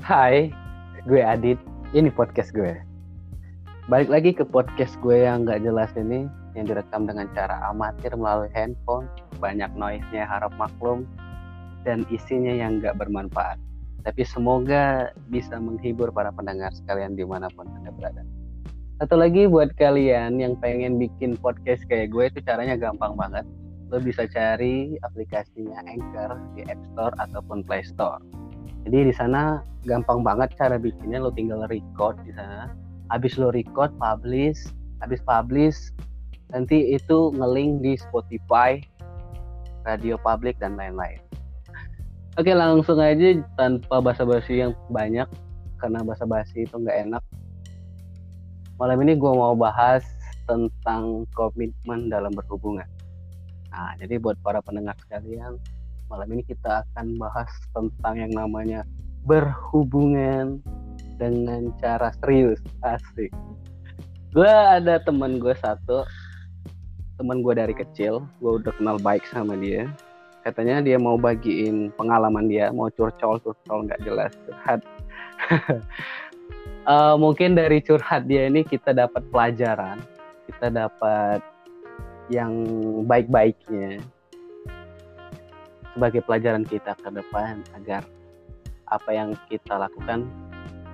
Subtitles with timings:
[0.00, 0.48] Hai,
[1.04, 1.60] gue Adit.
[1.92, 2.72] Ini podcast gue.
[3.92, 6.24] Balik lagi ke podcast gue yang gak jelas ini,
[6.56, 9.04] yang direkam dengan cara amatir melalui handphone,
[9.44, 11.04] banyak noise-nya harap maklum,
[11.84, 13.60] dan isinya yang gak bermanfaat.
[14.00, 18.24] Tapi semoga bisa menghibur para pendengar sekalian di mana pun Anda berada.
[19.04, 23.44] Satu lagi buat kalian yang pengen bikin podcast kayak gue itu caranya gampang banget.
[23.92, 28.40] Lo bisa cari aplikasinya Anchor di App Store ataupun Play Store
[28.88, 32.72] jadi di sana gampang banget cara bikinnya lo tinggal record di sana.
[33.10, 34.60] Habis lo record publish
[35.00, 35.92] habis publish
[36.52, 38.80] nanti itu ngelink di Spotify
[39.84, 41.20] radio public dan lain-lain.
[42.38, 45.26] Oke langsung aja tanpa basa-basi yang banyak
[45.80, 47.22] karena basa-basi itu nggak enak.
[48.76, 50.04] Malam ini gue mau bahas
[50.48, 52.86] tentang komitmen dalam berhubungan.
[53.72, 55.56] Nah jadi buat para pendengar sekalian
[56.10, 58.82] malam ini kita akan bahas tentang yang namanya
[59.30, 60.58] berhubungan
[61.22, 62.58] dengan cara serius.
[62.82, 63.30] Asik.
[64.34, 66.02] Gue ada teman gue satu.
[67.14, 68.26] Teman gue dari kecil.
[68.42, 69.86] Gue udah kenal baik sama dia.
[70.42, 74.80] Katanya dia mau bagiin pengalaman dia mau curcol curcol nggak jelas curhat.
[76.90, 80.02] Uh, mungkin dari curhat dia ini kita dapat pelajaran.
[80.50, 81.38] Kita dapat
[82.32, 82.66] yang
[83.06, 84.02] baik-baiknya
[85.94, 88.06] sebagai pelajaran kita ke depan agar
[88.90, 90.26] apa yang kita lakukan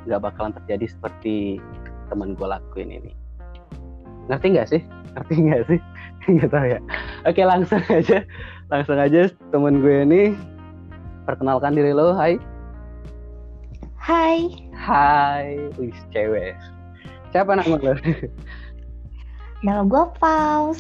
[0.07, 1.59] nggak bakalan terjadi seperti
[2.09, 3.13] teman gue lakuin ini.
[4.31, 4.81] Ngerti nggak sih?
[5.17, 5.81] Ngerti nggak sih?
[6.37, 6.81] nggak tahu ya.
[7.27, 8.23] Oke langsung aja,
[8.71, 10.23] langsung aja teman gue ini
[11.27, 12.15] perkenalkan diri lo.
[12.15, 12.39] Hai.
[13.99, 14.55] Hai.
[14.71, 15.59] Hai.
[15.81, 16.55] Wih cewek.
[17.35, 17.95] Siapa nama lo?
[19.67, 20.79] Nama gue Paus.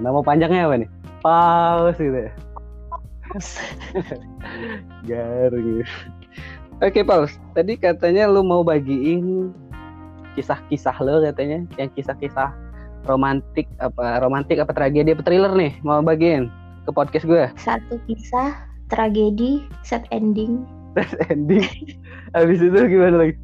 [0.00, 0.90] Nama panjangnya apa nih?
[1.20, 2.32] Paus gitu ya.
[5.08, 5.86] Garing.
[6.82, 7.38] Oke, Paus.
[7.54, 9.54] Tadi katanya lu mau bagiin
[10.34, 12.50] kisah-kisah lo katanya, yang kisah-kisah
[13.04, 16.48] romantik apa romantik apa tragedi apa thriller nih mau bagiin
[16.86, 17.44] ke podcast gue.
[17.58, 18.54] Satu kisah
[18.90, 20.66] tragedi set ending.
[20.92, 21.64] Set ending.
[22.36, 23.34] Habis itu gimana lagi?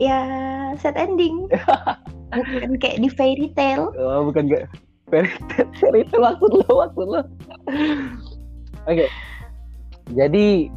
[0.00, 0.24] Ya
[0.80, 1.50] set ending.
[2.32, 3.92] bukan kayak di fairy tale.
[4.00, 4.72] Oh, bukan kayak
[5.10, 5.68] fairy tale.
[5.80, 7.20] Fairy tale maksud lo, maksud lo.
[8.88, 9.04] Oke.
[9.04, 9.08] Okay.
[10.16, 10.72] Jadi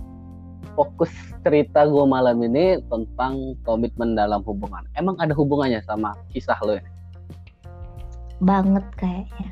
[0.75, 1.11] fokus
[1.43, 4.83] cerita gue malam ini tentang komitmen dalam hubungan.
[4.95, 6.91] Emang ada hubungannya sama kisah lo ini?
[8.41, 9.49] Banget kayaknya.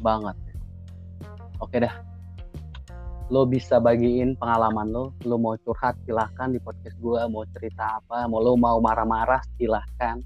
[0.00, 0.36] Banget.
[1.60, 1.94] Oke dah.
[3.30, 5.14] Lo bisa bagiin pengalaman lo.
[5.24, 7.20] Lo mau curhat silahkan di podcast gue.
[7.30, 8.26] Mau cerita apa.
[8.26, 10.18] Mau lo mau marah-marah silahkan.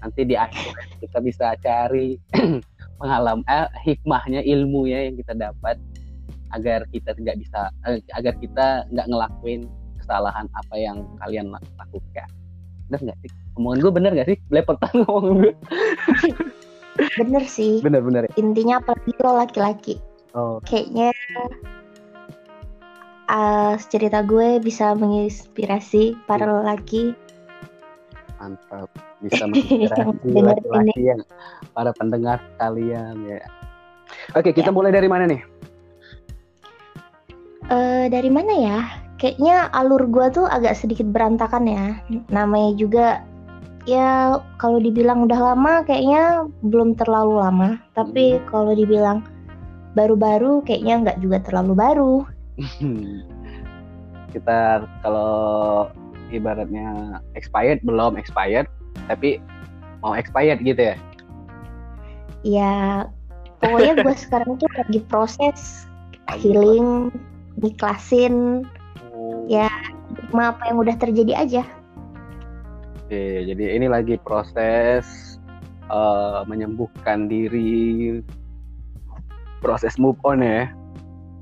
[0.00, 2.16] Nanti di akhir kita bisa cari
[3.00, 5.80] pengalaman, eh, hikmahnya, ilmunya yang kita dapat
[6.52, 9.64] agar kita tidak bisa eh, agar kita nggak ngelakuin
[10.02, 12.28] kesalahan apa yang kalian lakukan.
[12.90, 13.30] Bener nggak sih?
[13.56, 14.38] Omongan gue bener nggak sih?
[14.52, 15.54] Belepotan ngomong gue
[17.16, 17.80] bener sih.
[17.80, 18.28] Bener bener.
[18.36, 19.96] Intinya apalagi lo laki-laki.
[20.30, 20.62] Oh.
[20.62, 21.10] kayaknya
[23.26, 27.18] uh, cerita gue bisa menginspirasi para lelaki.
[28.38, 28.86] Mantap.
[29.22, 31.22] Bisa menginspirasi laki-laki yang
[31.72, 33.40] para pendengar kalian ya
[34.34, 34.74] oke kita ya.
[34.74, 35.40] mulai dari mana nih
[37.70, 38.78] Uh, dari mana ya?
[39.22, 41.86] Kayaknya alur gua tuh agak sedikit berantakan ya.
[42.26, 43.06] Namanya juga
[43.86, 47.78] ya kalau dibilang udah lama kayaknya belum terlalu lama.
[47.94, 48.50] Tapi hmm.
[48.50, 49.22] kalau dibilang
[49.94, 52.14] baru-baru kayaknya nggak juga terlalu baru.
[54.34, 55.86] Kita kalau
[56.34, 58.66] ibaratnya expired belum expired,
[59.06, 59.38] tapi
[60.02, 60.96] mau expired gitu ya?
[62.46, 63.06] Ya,
[63.60, 65.84] pokoknya gue sekarang tuh lagi proses
[66.38, 67.10] healing
[67.60, 68.64] ikhlasin
[69.12, 69.44] oh.
[69.50, 69.68] ya
[70.30, 71.62] cuma apa yang udah terjadi aja.
[73.04, 75.36] Oke jadi ini lagi proses
[75.90, 78.22] uh, menyembuhkan diri.
[79.60, 80.72] Proses move on ya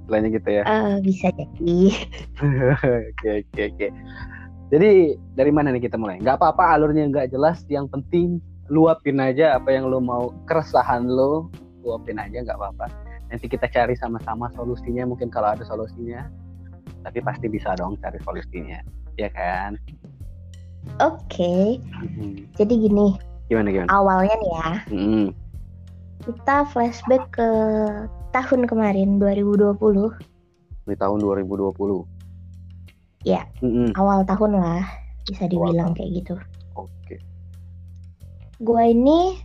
[0.09, 0.63] istilahnya gitu ya.
[0.65, 1.93] Uh, bisa jadi.
[3.13, 3.87] Oke oke oke.
[4.73, 6.17] Jadi dari mana nih kita mulai?
[6.17, 7.61] Nggak apa-apa alurnya nggak jelas.
[7.69, 11.49] Yang penting luapin aja apa yang lo mau keresahan lo
[11.85, 12.87] luapin aja nggak apa-apa
[13.29, 16.29] nanti kita cari sama-sama solusinya mungkin kalau ada solusinya
[17.05, 18.81] tapi pasti bisa dong cari solusinya
[19.17, 19.77] ya kan
[21.01, 21.81] oke okay.
[21.81, 22.45] hmm.
[22.57, 23.17] jadi gini
[23.49, 25.27] gimana gimana awalnya nih ya hmm.
[26.29, 27.49] kita flashback ke
[28.37, 29.81] tahun kemarin 2020
[30.89, 32.05] di tahun 2020
[33.25, 33.93] ya hmm.
[33.97, 34.85] awal tahun lah
[35.29, 35.97] bisa dibilang awal.
[35.97, 36.35] kayak gitu.
[38.59, 39.39] Gua ini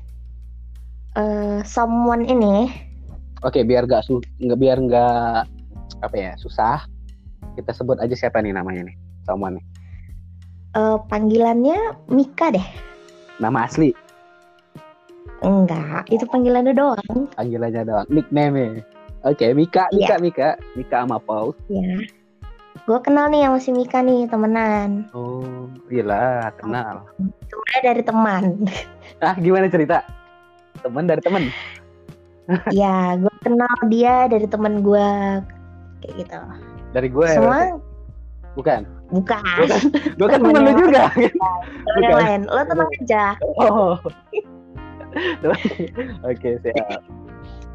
[1.18, 2.70] uh, someone ini
[3.44, 4.08] Oke, biar nggak
[4.40, 5.44] nggak biar nggak
[6.00, 6.88] apa ya susah,
[7.60, 8.96] kita sebut aja siapa nih namanya nih.
[9.28, 9.64] sama nih?
[10.80, 12.64] Eh, panggilannya Mika deh.
[13.44, 13.92] Nama asli,
[15.44, 17.28] Enggak, itu panggilannya doang.
[17.36, 18.80] panggilannya doang, nickname.
[19.28, 20.50] Oke, Mika, Mika, Mika,
[20.80, 21.52] Mika sama Paul.
[21.68, 22.00] Ya.
[22.84, 25.08] Gue kenal nih sama si Mika nih, temenan.
[25.16, 27.08] Oh, gila, kenal.
[27.48, 28.44] Sebenarnya dari teman.
[29.24, 30.04] Ah, gimana cerita?
[30.84, 31.48] Teman dari teman.
[32.76, 35.10] ya, gue kenal dia dari teman gue.
[36.04, 36.40] Kayak gitu.
[36.92, 37.24] Dari gue.
[37.24, 37.80] ya, Semua?
[38.60, 38.84] Bukan.
[39.16, 39.40] bukan.
[39.64, 39.80] Bukan.
[40.20, 41.04] Gue kan Temen temen lu juga.
[41.88, 42.42] Temen yang lain.
[42.52, 43.26] Lo tenang aja.
[43.64, 43.96] Oh.
[46.28, 47.00] Oke, siap.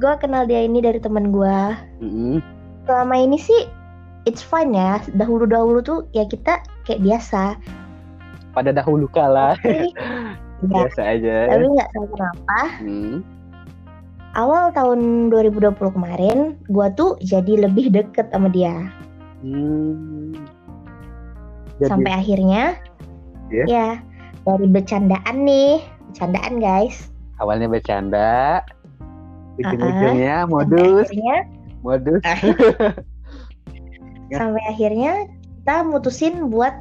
[0.05, 1.58] Gue kenal dia ini dari teman gue.
[2.05, 2.44] Mm-mm.
[2.84, 3.78] Selama ini sih
[4.25, 4.99] it's fine ya.
[5.15, 7.55] Dahulu-dahulu tuh ya kita kayak biasa.
[8.56, 9.93] Pada dahulu kala, Tapi,
[10.67, 11.37] ya, biasa aja.
[11.53, 12.61] tapi nggak tahu kenapa.
[12.82, 13.17] Hmm.
[14.37, 15.00] Awal tahun
[15.35, 16.38] 2020 kemarin,
[16.70, 18.91] gue tuh jadi lebih deket sama dia.
[19.43, 20.35] Hmm.
[21.79, 22.65] Jadi, sampai akhirnya
[23.49, 23.65] Iya.
[23.65, 23.88] ya
[24.44, 25.81] dari bercandaan nih
[26.11, 28.62] bercandaan guys awalnya bercanda,
[29.62, 31.37] ujung-ujungnya sampai modus, akhirnya
[31.87, 32.23] modus.
[34.29, 34.45] Ya.
[34.45, 35.13] sampai akhirnya
[35.65, 36.75] kita mutusin buat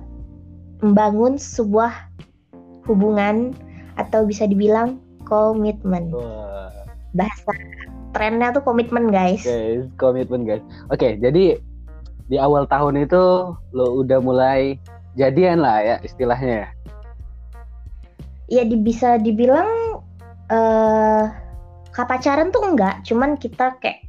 [0.84, 1.92] membangun sebuah
[2.88, 3.56] hubungan
[3.96, 6.72] atau bisa dibilang komitmen Wah,
[7.16, 7.52] bahasa
[8.12, 10.64] trennya tuh komitmen guys guys, komitmen guys.
[10.92, 11.60] Oke, jadi
[12.28, 14.76] di awal tahun itu lo udah mulai
[15.16, 16.68] jadian lah ya istilahnya.
[16.68, 16.70] ya.
[18.52, 19.68] ya di, bisa dibilang
[20.48, 21.26] eh
[21.98, 24.07] pacaran tuh enggak cuman kita kayak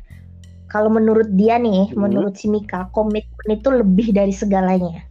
[0.68, 2.04] kalau menurut dia nih Hmm.
[2.06, 5.02] menurut si Mika komitmen itu lebih dari segalanya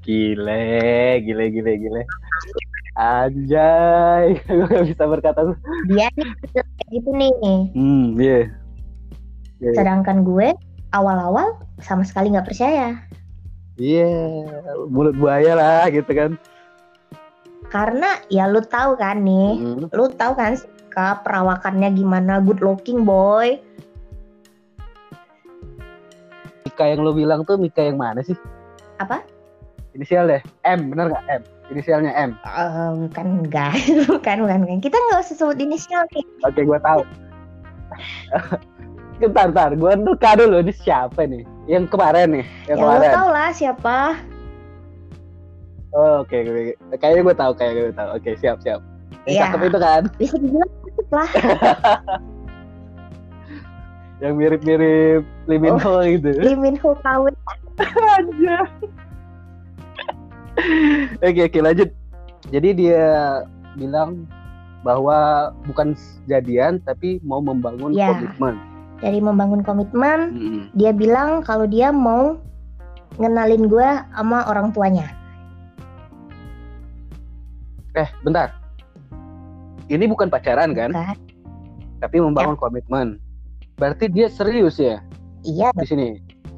[0.00, 2.02] Gile, gile, gile, gile.
[2.94, 5.40] Anjay, gue gak bisa berkata.
[5.84, 7.34] dia nih kayak gitu nih
[7.74, 8.40] Hmm, iya.
[9.56, 9.72] Iya.
[9.74, 10.52] sedangkan gue
[10.92, 13.02] awal-awal sama sekali nggak percaya
[13.76, 14.08] Iya,
[14.86, 16.38] mulut buaya lah gitu kan.
[17.66, 19.90] karena ya lu tahu kan nih Hmm.
[19.90, 23.58] lu tahu kan si Mika perawakannya gimana good looking boy
[26.76, 28.36] Mika yang lo bilang tuh Mika yang mana sih?
[29.00, 29.24] Apa?
[29.96, 30.44] Inisial deh.
[30.68, 31.24] M, bener gak?
[31.24, 31.42] M.
[31.72, 32.36] Inisialnya M.
[32.36, 33.72] Eh, bukan enggak
[34.12, 36.04] bukan bukan bukan kita nggak usah sebut inisial
[36.44, 37.00] Oke, gue tahu.
[39.16, 39.72] Bentar, bentar.
[39.72, 40.60] Gue neka dulu.
[40.60, 41.48] Ini siapa nih?
[41.64, 42.46] Yang kemarin nih.
[42.68, 43.08] Yang ya kemarin.
[43.16, 43.96] tau lah siapa
[45.96, 46.76] Oh, Oke, oke.
[47.00, 47.52] kayaknya gue tahu.
[47.56, 48.08] Kayaknya gue tahu.
[48.20, 48.84] Oke, siap, siap.
[49.24, 49.42] Yang Iya.
[49.48, 50.02] cakep itu kan?
[50.20, 51.28] bisa dibilang cakep lah
[54.16, 56.30] Yang mirip-mirip Lee Min Ho gitu.
[56.34, 57.28] Lee Min Ho KW
[58.16, 58.56] aja.
[61.20, 61.90] oke oke lanjut.
[62.48, 63.04] Jadi dia
[63.74, 64.24] bilang
[64.80, 65.16] bahwa
[65.66, 65.92] bukan
[66.24, 68.12] jadian tapi mau membangun Ya.
[68.12, 68.56] komitmen.
[68.96, 70.62] dari membangun komitmen Mm-mm.
[70.72, 72.40] dia bilang kalau dia mau
[73.14, 75.12] ngenalin gue sama orang tuanya
[77.92, 78.56] Eh bentar.
[79.86, 80.92] Ini bukan pacaran kan?
[80.92, 81.16] Bukan?
[81.98, 83.20] Tapi membangun komitmen.
[83.76, 85.00] Berarti dia serius ya
[85.46, 86.08] iya di sini.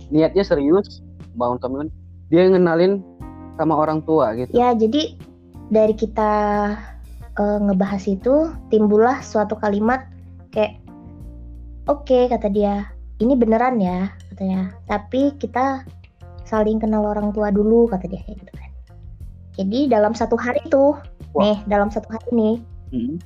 [0.09, 1.05] Niatnya serius
[1.37, 1.89] membangun komitmen.
[2.33, 3.05] Dia ngenalin
[3.61, 4.51] sama orang tua gitu.
[4.57, 5.17] Ya, jadi
[5.69, 6.33] dari kita
[7.39, 10.09] eh, ngebahas itu timbullah suatu kalimat
[10.51, 10.81] kayak
[11.85, 12.89] oke kata dia,
[13.21, 14.73] ini beneran ya katanya.
[14.89, 15.85] Tapi kita
[16.49, 18.71] saling kenal orang tua dulu kata dia kayak gitu kan.
[19.59, 20.97] Jadi dalam satu hari tuh,
[21.37, 21.43] Wah.
[21.45, 22.57] nih dalam satu hari nih,
[22.89, 23.21] Mm.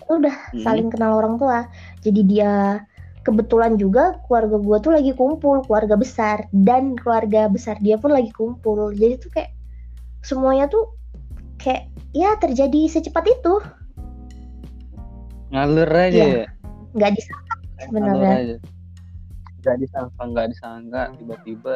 [0.00, 0.64] itu udah Mm.
[0.66, 1.68] saling kenal orang tua.
[2.02, 2.82] Jadi dia
[3.22, 8.30] kebetulan juga keluarga gua tuh lagi kumpul, keluarga besar dan keluarga besar dia pun lagi
[8.34, 8.90] kumpul.
[8.92, 9.50] Jadi tuh kayak
[10.22, 10.92] semuanya tuh
[11.58, 13.54] kayak ya terjadi secepat itu,
[15.48, 16.26] Ngalur aja Iya.
[16.44, 16.46] ya.
[16.92, 18.32] nggak disangka sebenarnya.
[18.36, 18.56] aja.
[19.58, 21.74] Gak disangka, nggak disangka tiba-tiba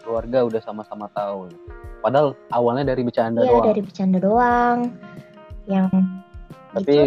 [0.00, 1.50] keluarga udah sama-sama tahu.
[2.00, 3.66] Padahal awalnya dari bercanda Iya doang.
[3.66, 4.78] dari bercanda doang.
[5.68, 5.86] Yang
[6.72, 7.04] Tapi itu,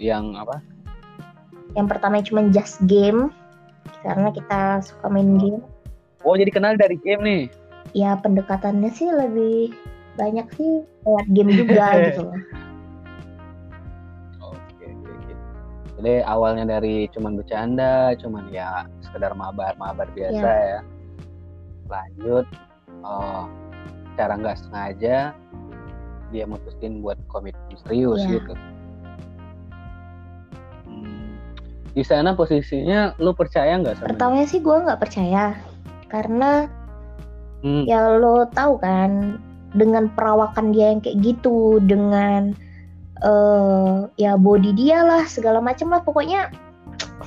[0.00, 0.58] yang apa?
[1.74, 3.30] Yang pertama cuma just game
[4.02, 5.62] karena kita suka main game.
[6.24, 7.42] Oh jadi kenal dari game nih.
[7.96, 9.74] Ya pendekatannya sih lebih
[10.18, 12.38] banyak sih lewat game juga gitu loh.
[14.52, 15.34] Oke oke oke.
[16.00, 20.68] Jadi awalnya dari cuman bercanda, cuman ya sekedar mabar-mabar biasa Iya.
[20.76, 20.80] ya.
[21.90, 22.46] Lanjut,
[23.02, 23.44] oh,
[24.14, 25.34] cara nggak sengaja
[26.30, 28.38] dia mutusin buat komitmen serius Iya.
[28.38, 28.54] gitu.
[31.90, 34.08] Di sana posisinya lu percaya nggak sama?
[34.14, 35.58] Pertamanya sih gue nggak percaya
[36.10, 36.70] karena
[37.60, 39.36] Hmm, ya lo tahu kan
[39.76, 42.56] dengan perawakan dia yang kayak gitu dengan
[43.20, 46.48] eh ya body dia lah segala macam lah pokoknya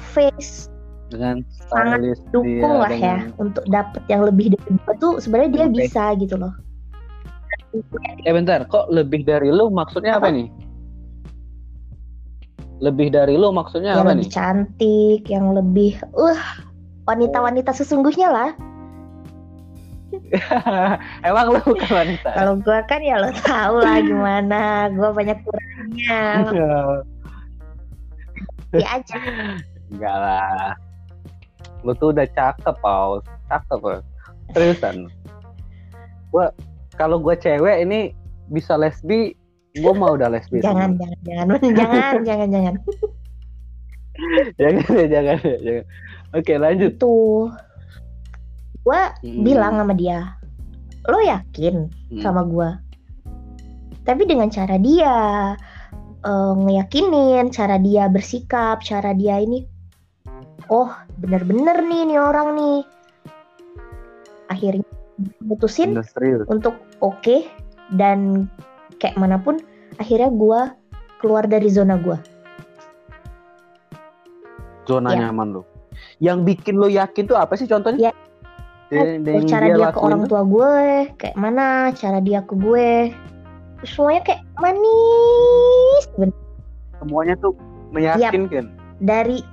[0.10, 0.74] face
[1.14, 5.76] dengan Sangat dukung lah ya untuk dapet yang lebih dari gue tuh sebenarnya dia Oke.
[5.86, 6.54] bisa gitu loh
[8.26, 10.38] Eh bentar, kok lebih dari lu maksudnya apa, Apa?
[10.38, 10.46] nih?
[12.84, 14.34] Lebih dari lu maksudnya yang apa lebih nih?
[14.36, 16.42] cantik yang lebih uh
[17.08, 18.52] wanita-wanita sesungguhnya lah
[21.28, 22.30] Emang lu bukan wanita?
[22.36, 26.22] kalau gue kan ya lo tau lah gimana gue banyak kurangnya
[28.84, 29.18] ya aja
[29.94, 30.74] Enggak lah.
[31.86, 33.22] Lu tuh udah cakep, Paus.
[33.52, 34.06] Cakep, Paus.
[34.58, 35.06] Seriusan.
[36.34, 36.50] Gua
[36.98, 38.10] kalau gua cewek ini
[38.50, 39.38] bisa lesbi,
[39.76, 40.62] gua mau udah lesbi.
[40.66, 42.76] jangan jangan jangan jangan jangan jangan
[44.54, 45.86] jangan ya, jangan ya, jangan.
[46.34, 46.92] Oke, lanjut.
[46.94, 47.16] itu
[48.84, 49.42] gue Hmm.
[49.48, 50.36] bilang sama dia
[51.08, 52.22] lo yakin Hmm.
[52.22, 52.78] sama gua.
[54.04, 55.16] Tapi dengan cara dia
[56.24, 59.68] eh, ngeyakinin, cara dia bersikap, cara dia ini,
[60.70, 60.88] oh
[61.18, 62.80] bener-bener nih nih orang nih.
[64.48, 64.88] Akhirnya
[65.40, 66.48] mutusin Bener serius.
[66.48, 67.44] untuk oke
[67.96, 68.48] dan
[69.04, 69.60] kayak mana pun,
[70.00, 70.80] akhirnya gua
[71.20, 72.16] keluar dari zona gua.
[74.88, 75.28] Zona Ya.
[75.28, 75.62] nyaman lu.
[76.24, 78.12] Yang bikin lu yakin tuh apa sih contohnya?
[78.12, 78.14] Ya.
[78.94, 80.78] Yang- yang cara dia, ke lakuin orang tua gue,
[81.18, 83.10] kayak mana cara dia ke gue,
[83.84, 86.06] semuanya kayak manis.
[86.16, 86.36] bener.
[87.04, 87.52] semuanya tuh
[87.92, 88.72] meyakinkan.
[89.04, 89.44] dari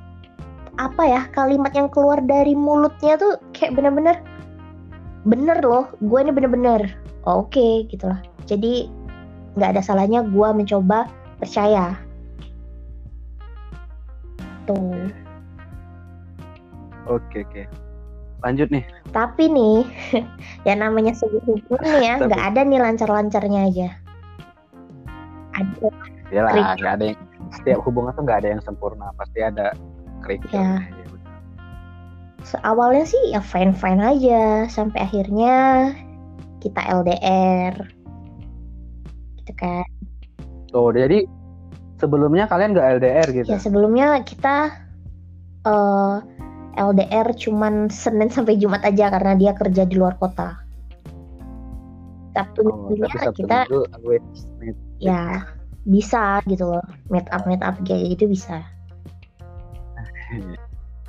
[0.78, 4.23] apa ya kalimat yang keluar dari mulutnya tuh kayak bener-bener
[5.26, 6.95] bener loh gue ini bener-bener
[7.26, 8.87] oke gitu lah jadi
[9.52, 11.97] nggak ada salahnya gue mencoba percaya
[14.64, 15.11] tuh
[17.09, 17.64] Oke, oke.
[18.40, 18.85] Lanjut nih.
[19.11, 19.83] tapi nih
[20.69, 23.88] yang namanya sebuah hubungan nih ya nggak ada nih lancar-lancarnya aja
[25.52, 25.88] ada
[26.30, 26.78] Ya lah, Kerikil.
[26.78, 29.75] nggak ada yang setiap hubungan tuh nggak ada yang sempurna, pasti ada
[30.23, 30.87] kerikilnya.
[30.87, 31.07] Ya.
[32.47, 35.54] Se- awalnya sih ya fine fine aja sampai akhirnya
[36.62, 37.75] kita LDR
[39.50, 39.85] gitu kan
[40.66, 41.26] Tuh, jadi
[41.97, 43.49] sebelumnya kalian nggak LDR gitu?
[43.49, 44.71] ya sebelumnya kita
[45.62, 46.16] eh,
[46.73, 50.54] LDR cuman Senin sampai Jumat aja karena dia kerja di luar kota
[52.30, 53.66] Sabtu Oh, Sabtu kita
[54.00, 54.23] meet.
[54.97, 55.42] ya
[55.83, 58.62] bisa gitu loh meet up meet up kayak gitu bisa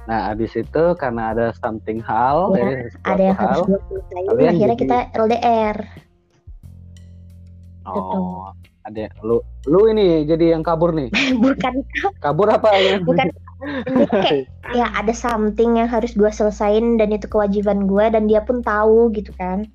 [0.02, 3.78] Nah, abis itu karena ada something hal, Ya, ada yang harus hal.
[3.86, 5.78] selesaiin Kalian akhirnya jadi- kita LDR
[7.84, 11.10] Oh, ada lu lu ini jadi yang kabur nih.
[11.44, 11.82] bukan
[12.20, 12.98] Kabur apa ya?
[13.00, 13.30] bukan
[14.12, 18.62] kayak ya ada something yang harus gue selesain dan itu kewajiban gue dan dia pun
[18.62, 19.70] tahu gitu kan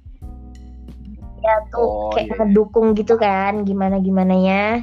[1.38, 2.36] ya tuh Oh, kayak iya.
[2.42, 4.82] ngedukung gitu kan gimana gimananya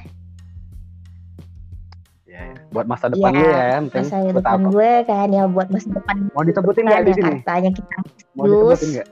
[2.23, 2.55] Ya, ya.
[2.71, 4.07] Buat masa depan Iya, ya, yang penting.
[4.07, 4.69] masa Buat depan apa?
[4.71, 7.31] gue kan ya buat masa depan Mau disebutin nggak kan di yang sini?
[7.37, 7.95] katanya kita
[8.33, 9.07] Mau disebutin nggak?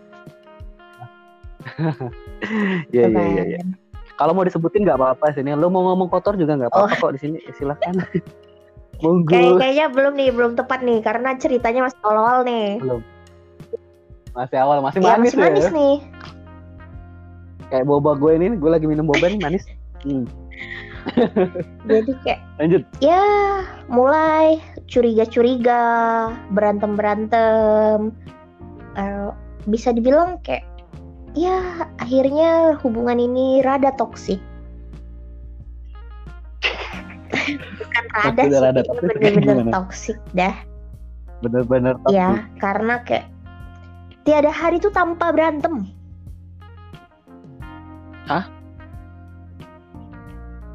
[2.89, 3.57] Iya, gitu iya, iya, iya.
[3.59, 3.67] kan.
[4.21, 5.49] Kalau mau disebutin nggak apa-apa sini.
[5.51, 7.09] Lu mau ngomong kotor juga nggak apa-apa Oh.
[7.09, 7.37] kok di sini.
[7.51, 7.97] Silahkan.
[9.01, 9.33] Monggo.
[9.33, 12.77] Kayak- kayaknya belum nih belum tepat nih karena ceritanya masih awal-awal nih
[14.31, 15.71] Masih awal, masih ya manis, masih manis ya.
[15.73, 15.95] nih
[17.67, 19.65] Kayak boba gue ini, gue lagi minum boba nih manis.
[20.05, 20.29] Hmm.
[21.89, 22.81] jadi kayak Lanjut.
[23.01, 23.25] ya
[23.87, 25.81] mulai curiga-curiga
[26.53, 28.13] berantem-berantem
[28.91, 29.29] Eh,
[29.65, 30.61] bisa dibilang kayak
[31.37, 34.39] ya akhirnya hubungan ini rada toksik
[37.79, 40.55] bukan rada Udah sih rada toksik, bener-bener toksik dah
[41.41, 42.15] Bener-bener toxic.
[42.15, 42.29] ya
[42.61, 43.25] karena kayak
[44.27, 45.89] tiada hari tuh tanpa berantem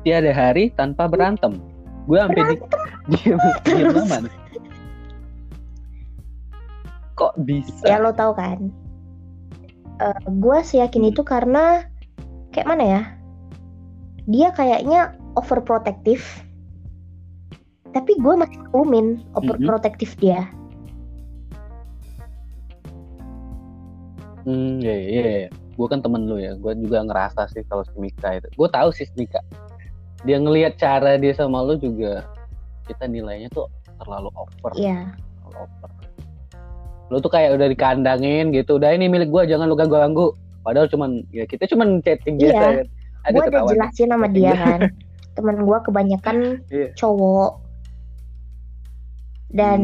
[0.06, 1.58] Tiada hari tanpa berantem.
[2.06, 2.56] Gue sampai di
[3.10, 3.42] diam.
[7.18, 7.82] Kok bisa?
[7.82, 8.70] ya lo tau kan
[10.28, 11.10] gue seyakin Hmm.
[11.12, 11.88] itu karena
[12.52, 13.02] kayak mana ya
[14.26, 16.24] dia kayaknya overprotective
[17.92, 19.36] tapi gue masih maklumin Hmm.
[19.40, 20.44] overprotective dia
[24.46, 25.48] Hmm, iya, iya, iya.
[25.74, 26.54] Gue kan temen lu ya.
[26.54, 28.46] Gue juga ngerasa sih kalau si Mika itu.
[28.54, 29.42] Gue tahu sih si Mika.
[30.22, 32.22] Dia ngelihat cara dia sama lu juga.
[32.86, 33.66] Kita nilainya tuh
[33.98, 34.70] terlalu over.
[34.78, 35.90] Iya Terlalu over.
[37.08, 38.76] Lu tuh kayak udah dikandangin gitu.
[38.76, 40.34] Udah ini milik gue, jangan lu ganggu-ganggu.
[40.66, 42.62] Padahal cuman ya kita cuman chatting biasa Iya.
[42.62, 42.74] kan.
[43.26, 44.80] Ada gue udah jelasin sama dia kan
[45.36, 46.36] temen gue kebanyakan
[46.72, 46.88] Iya.
[46.96, 47.60] cowok
[49.52, 49.80] dan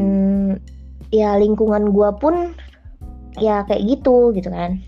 [1.12, 2.56] ya lingkungan gue pun
[3.36, 4.80] ya kayak gitu gitu kan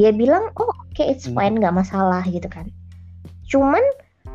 [0.00, 1.36] dia bilang oh oke it's Hmm.
[1.36, 2.68] fine nggak masalah gitu kan
[3.46, 3.80] cuman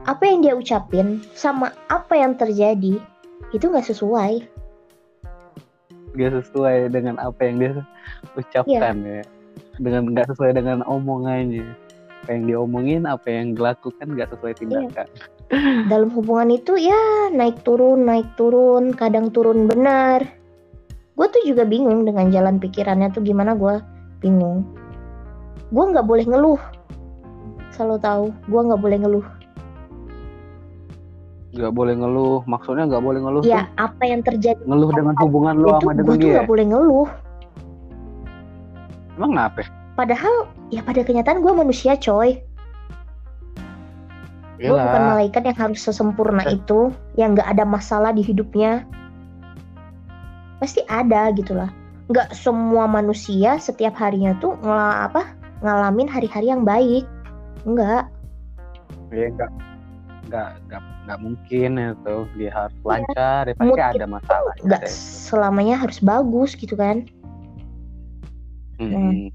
[0.05, 3.01] apa yang dia ucapin sama apa yang terjadi
[3.51, 4.45] itu nggak sesuai
[6.15, 7.71] gak sesuai dengan apa yang dia
[8.35, 9.23] ucapkan ya.
[9.81, 11.65] Dengan nggak sesuai dengan omongannya.
[12.21, 15.07] Apa yang diomongin apa yang dilakukan nggak sesuai tindakan.
[15.91, 20.23] Dalam hubungan itu ya naik turun naik turun kadang turun benar.
[21.17, 23.81] Gue tuh juga bingung dengan jalan pikirannya tuh gimana gue
[24.21, 24.63] bingung.
[25.73, 26.61] Gue nggak boleh ngeluh.
[27.73, 29.40] Selalu tahu gue nggak boleh ngeluh
[31.51, 32.39] nggak boleh ngeluh.
[32.47, 33.91] Maksudnya nggak boleh ngeluh ya tuh?
[33.91, 34.61] apa yang terjadi?
[34.63, 37.07] Ngeluh dengan hubungan lo itu sama gue dengan tuh dia nggak boleh ngeluh.
[39.19, 39.61] Emang kenapa?
[39.99, 40.35] Padahal
[40.71, 42.39] ya pada kenyataan gue manusia coy.
[44.61, 48.85] Gue bukan malaikat yang harus sesempurna itu yang nggak ada masalah di hidupnya.
[50.61, 51.73] Pasti ada gitulah
[52.11, 55.31] nggak semua manusia setiap harinya tuh ngela apa
[55.63, 57.07] ngalamin hari-hari yang baik.
[57.65, 58.05] Nggak.
[59.11, 59.70] Ya nggak
[60.31, 64.81] nggak nggak nggak mungkin itu dia harus lancar ya pasti ada masalah nggak
[65.27, 67.03] selamanya harus bagus gitu kan
[68.81, 69.29] Hmm.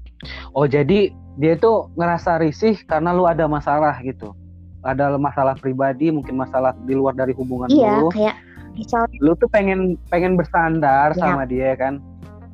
[0.51, 1.07] Oh jadi
[1.39, 4.35] dia tuh ngerasa risih karena lu ada masalah gitu.
[4.83, 8.11] Ada masalah pribadi, mungkin masalah di luar dari hubungan iya lu.
[8.11, 8.35] kayak
[8.75, 11.19] misalnya Lu tuh pengen pengen bersandar Ya.
[11.23, 12.03] sama dia kan.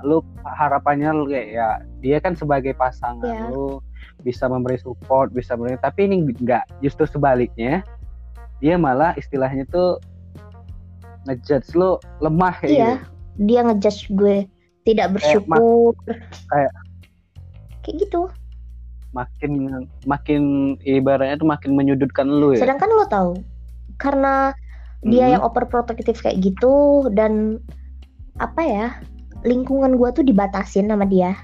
[0.05, 3.49] Lu harapannya lu kayak ya dia kan sebagai pasangan Ya.
[3.49, 3.81] lu
[4.21, 7.81] bisa memberi support, bisa memberi tapi ini enggak, justru sebaliknya.
[8.63, 9.99] Dia malah istilahnya tuh
[11.27, 12.91] ngejudge lu lemah kayak Iya.
[12.95, 13.07] gitu.
[13.43, 14.37] dia ngejudge gue
[14.83, 15.93] tidak Kayak bersyukur
[16.47, 16.75] kayak-
[17.81, 18.21] kayak gitu
[19.13, 19.51] Makin
[20.05, 20.41] makin
[20.81, 22.63] ibaratnya tuh makin menyudutkan lu ya.
[22.63, 23.31] sedangkan lo tahu
[23.97, 24.51] karena
[25.01, 25.33] dia Mhm.
[25.33, 27.59] yang overprotective kayak gitu dan
[28.37, 28.87] apa ya
[29.43, 31.35] lingkungan gua tuh dibatasin sama dia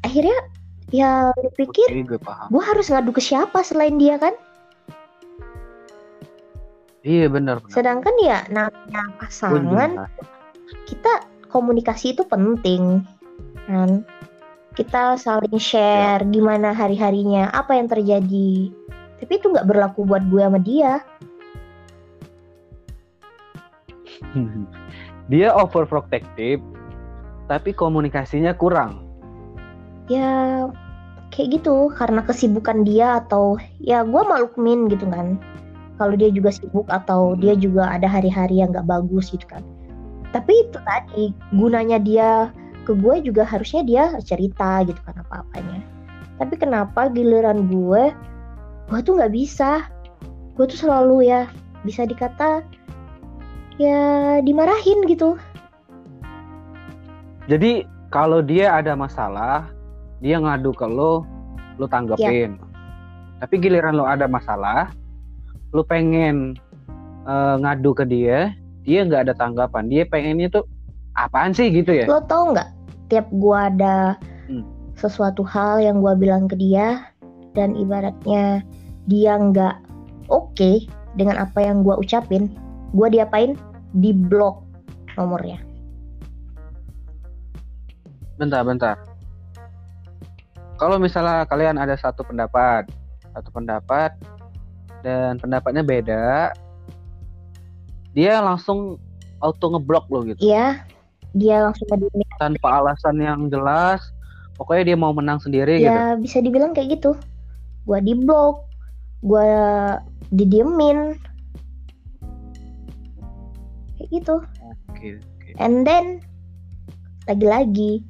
[0.00, 0.38] akhirnya
[0.90, 2.06] ya pikir
[2.46, 4.32] gue harus ngadu ke siapa selain dia kan
[7.06, 7.62] Iya benar.
[7.62, 7.70] benar.
[7.70, 10.10] sedangkan ya namanya pasangan
[10.90, 11.22] kita
[11.54, 13.06] komunikasi itu penting
[13.70, 14.02] kan
[14.74, 18.74] kita saling share gimana hari-harinya apa yang terjadi
[19.22, 20.98] tapi itu nggak berlaku buat gue sama dia
[25.32, 26.60] dia overprotective
[27.46, 29.06] tapi komunikasinya kurang.
[30.10, 30.66] ya
[31.30, 35.38] kayak gitu karena kesibukan dia atau ya gue malukmin gitu kan
[35.96, 37.40] kalau dia juga sibuk atau Hmm.
[37.40, 39.64] dia juga ada hari-hari yang nggak bagus gitu kan.
[40.32, 41.24] Tapi itu tadi
[41.56, 42.52] gunanya dia
[42.84, 45.80] ke gue juga harusnya dia cerita gitu kan apa-apanya.
[46.36, 48.12] Tapi kenapa giliran gue
[48.86, 49.88] gue tuh nggak bisa.
[50.54, 51.48] Gue tuh selalu ya
[51.84, 52.60] bisa dikata
[53.80, 55.36] ya dimarahin gitu.
[57.46, 59.70] Jadi kalau dia ada masalah,
[60.18, 61.22] dia ngadu ke lo,
[61.78, 62.58] lo tanggepin.
[63.38, 64.90] Tapi giliran lo ada masalah,
[65.76, 66.56] lo pengen
[67.28, 68.56] eh, ngadu ke dia,
[68.88, 69.92] dia nggak ada tanggapan.
[69.92, 70.64] Dia pengennya tuh
[71.20, 72.08] apaan sih gitu ya?
[72.08, 72.72] Lo tau nggak
[73.12, 74.16] tiap gua ada
[74.48, 74.64] Hmm.
[74.96, 77.02] sesuatu hal yang gua bilang ke dia
[77.52, 78.62] dan ibaratnya
[79.10, 79.76] dia nggak
[80.32, 80.86] oke
[81.18, 82.48] dengan apa yang gua ucapin,
[82.96, 83.58] gua diapain?
[83.96, 84.64] Di blok
[85.16, 85.60] nomornya.
[88.36, 88.96] Bentar, bentar.
[90.76, 92.84] Kalau misalnya kalian ada satu pendapat,
[93.32, 94.12] satu pendapat
[95.06, 96.50] dan pendapatnya beda,
[98.10, 98.98] dia langsung
[99.38, 100.42] auto ngeblok lo gitu.
[100.42, 100.82] Iya,
[101.30, 102.26] dia langsung ngediemin.
[102.42, 104.02] Tanpa alasan yang jelas,
[104.58, 105.94] pokoknya dia mau menang sendiri gitu.
[105.94, 107.14] Ya bisa dibilang kayak gitu.
[107.86, 108.66] Gua di blok,
[109.22, 109.46] gua
[110.34, 111.14] didiemin.
[113.94, 114.36] Kayak gitu.
[114.90, 115.48] Oke, oke.
[115.62, 116.18] And then
[117.30, 118.02] lagi-lagi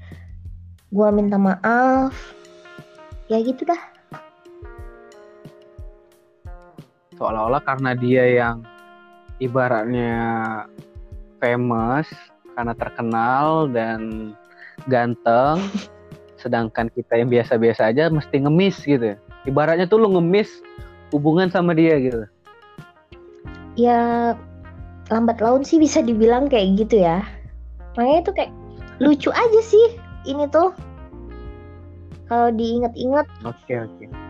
[0.96, 2.16] gua minta maaf.
[3.28, 3.95] Ya gitu dah.
[7.16, 8.56] Seolah-olah karena dia yang
[9.40, 10.14] ibaratnya
[11.40, 12.08] famous
[12.56, 14.32] karena terkenal dan
[14.88, 15.60] ganteng,
[16.42, 19.12] sedangkan kita yang biasa-biasa aja mesti ngemis gitu.
[19.12, 19.16] ya.
[19.48, 20.60] Ibaratnya tuh lu ngemis
[21.12, 22.24] hubungan sama dia gitu.
[23.76, 24.32] Ya
[25.12, 27.22] lambat laun sih bisa dibilang kayak gitu ya.
[27.94, 28.52] Makanya itu kayak
[29.00, 29.86] lucu aja sih
[30.24, 30.72] ini tuh.
[32.26, 34.25] Kalau diinget-inget Oke oke.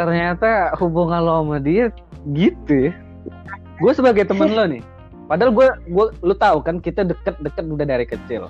[0.00, 1.92] Ternyata hubungan lo sama dia
[2.32, 2.92] gitu ya.
[3.84, 4.80] Gue sebagai temen lo nih.
[5.28, 8.48] Padahal gue gue lu tahu kan kita deket-deket udah dari kecil.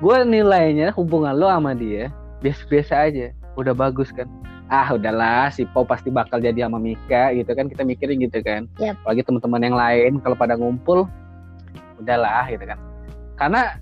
[0.00, 2.08] Gue nilainya hubungan lo sama dia
[2.40, 3.28] biasa-biasa aja.
[3.60, 4.24] Udah bagus kan.
[4.72, 8.64] Ah udahlah si Po pasti bakal jadi sama Mika gitu kan kita mikirin gitu kan.
[8.80, 8.96] Yap.
[9.04, 11.04] Apalagi teman-teman yang lain kalau pada ngumpul
[12.00, 12.80] udahlah gitu kan.
[13.36, 13.76] Karena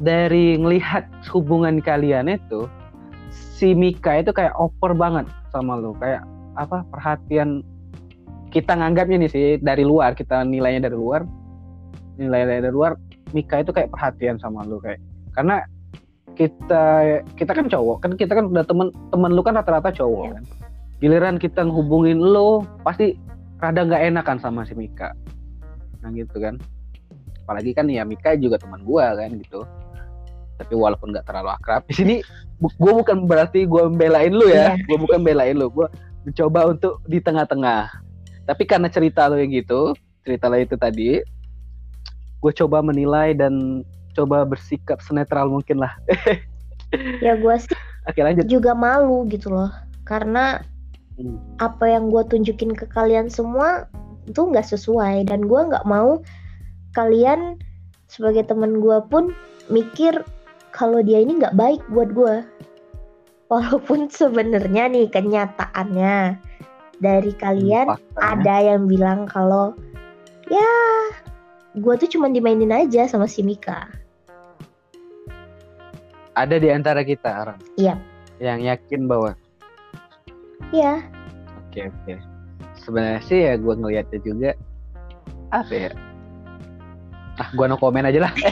[0.00, 2.64] dari ngelihat hubungan kalian itu
[3.28, 6.24] si Mika itu kayak over banget sama lu kayak
[6.58, 7.62] apa perhatian
[8.50, 11.22] kita nganggapnya nih sih dari luar kita nilainya dari luar
[12.18, 12.92] nilai-nilai dari luar
[13.36, 14.98] Mika itu kayak perhatian sama lu kayak.
[15.36, 15.62] Karena
[16.34, 16.84] kita
[17.34, 20.32] kita kan cowok kan kita kan udah temen temen lu kan rata-rata cowok Iya.
[20.34, 20.44] kan.
[20.98, 23.14] Giliran kita ngehubungin lu pasti
[23.62, 25.12] rada nggak enakan sama si Mika.
[26.02, 26.56] Nah gitu kan.
[27.44, 29.62] Apalagi kan ya Mika juga teman gua kan gitu.
[30.58, 32.14] Tapi walaupun nggak terlalu akrab di sini
[32.80, 34.72] gua bukan berarti gua membelain lu ya.
[34.74, 34.88] Iya.
[34.88, 35.92] gua bukan belain lu gua
[36.28, 37.88] mencoba untuk di tengah-tengah.
[38.44, 41.24] Tapi karena cerita lu yang gitu cerita lu itu tadi
[42.38, 45.92] gue coba menilai dan coba bersikap senetral mungkin lah.
[47.20, 47.76] Ya gue sih
[48.08, 48.48] oke lanjut.
[48.48, 49.68] juga malu gitu loh.
[50.08, 50.64] Karena
[51.18, 51.34] Hmm.
[51.58, 53.90] apa yang gue tunjukin ke kalian semua
[54.30, 55.26] itu nggak sesuai.
[55.26, 56.22] Dan gue nggak mau
[56.94, 57.58] kalian
[58.06, 59.34] sebagai temen gue pun
[59.66, 60.22] mikir
[60.70, 62.34] kalau dia ini nggak baik buat gue
[63.48, 66.36] walaupun sebenarnya nih kenyataannya
[66.98, 68.20] dari kalian Faktanya.
[68.20, 69.72] ada yang bilang kalau
[70.48, 70.72] ya
[71.74, 73.88] gue tuh cuma dimainin aja sama si Mika.
[76.34, 77.98] Ada di antara kita Aram Iya.
[78.38, 79.34] yang yakin bahwa?
[80.70, 81.02] Ya
[81.66, 82.14] oke oke.
[82.78, 84.50] Sebenarnya sih ya gue ngeliatnya juga
[85.50, 85.90] apa ya?
[87.38, 88.32] Ah gue no komen aja lah.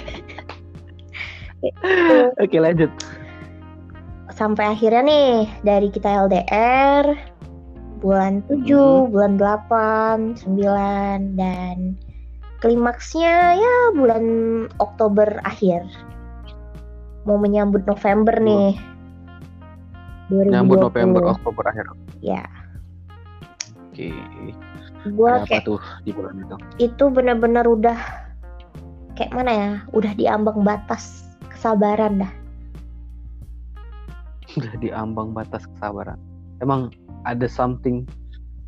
[2.38, 2.86] Oke lanjut
[4.36, 5.30] sampai akhirnya nih
[5.64, 7.16] dari kita LDR
[8.04, 9.10] bulan 7, Mhm.
[9.10, 11.96] bulan 8, 9 dan
[12.60, 14.24] klimaksnya ya bulan
[14.76, 15.88] Oktober akhir.
[17.24, 18.76] Mau menyambut November nih.
[20.26, 20.52] 2020.
[20.52, 21.86] nyambut November Oktober akhir
[22.18, 22.42] Ya,
[23.94, 24.10] oke
[25.14, 27.94] gua ada apa kayak tuh di bulan itu itu benar-benar udah
[29.14, 29.70] kayak mana ya?
[29.94, 32.32] Udah di ambang batas kesabaran dah.
[34.56, 36.18] Udah di ambang batas kesabaran.
[36.64, 36.92] Emang
[37.28, 38.08] ada something?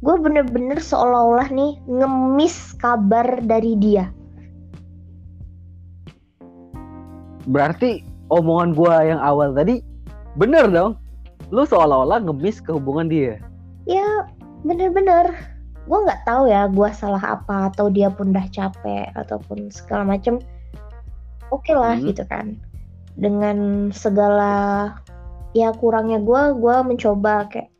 [0.04, 4.12] Gue bener-bener seolah-olah nih ngemis kabar dari dia.
[7.48, 9.80] berarti omongan gua yang awal tadi
[10.36, 11.00] bener dong?
[11.48, 13.40] Lu seolah-olah ngemis ke hubungan dia?
[13.88, 14.28] Ya
[14.62, 15.32] bener-bener.
[15.88, 20.36] Gue nggak tahu ya gue salah apa atau dia pun udah capek ataupun segala macem.
[21.48, 22.12] Oke lah Hmm.
[22.12, 22.60] gitu kan.
[23.16, 24.92] Dengan segala
[25.56, 27.72] ya kurangnya gue gue mencoba kayak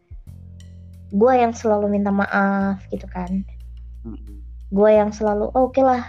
[1.13, 3.45] gue yang selalu minta maaf gitu kan.
[4.69, 6.05] Gue yang selalu oh, oke lah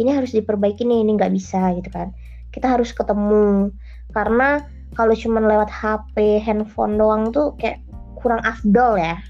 [0.00, 2.12] ini harus diperbaiki nih ini nggak bisa gitu kan.
[2.50, 3.68] Kita harus ketemu.
[4.10, 4.64] Karena
[4.96, 7.84] kalau cuman lewat HP handphone doang tuh kayak
[8.18, 9.20] kurang afdol ya.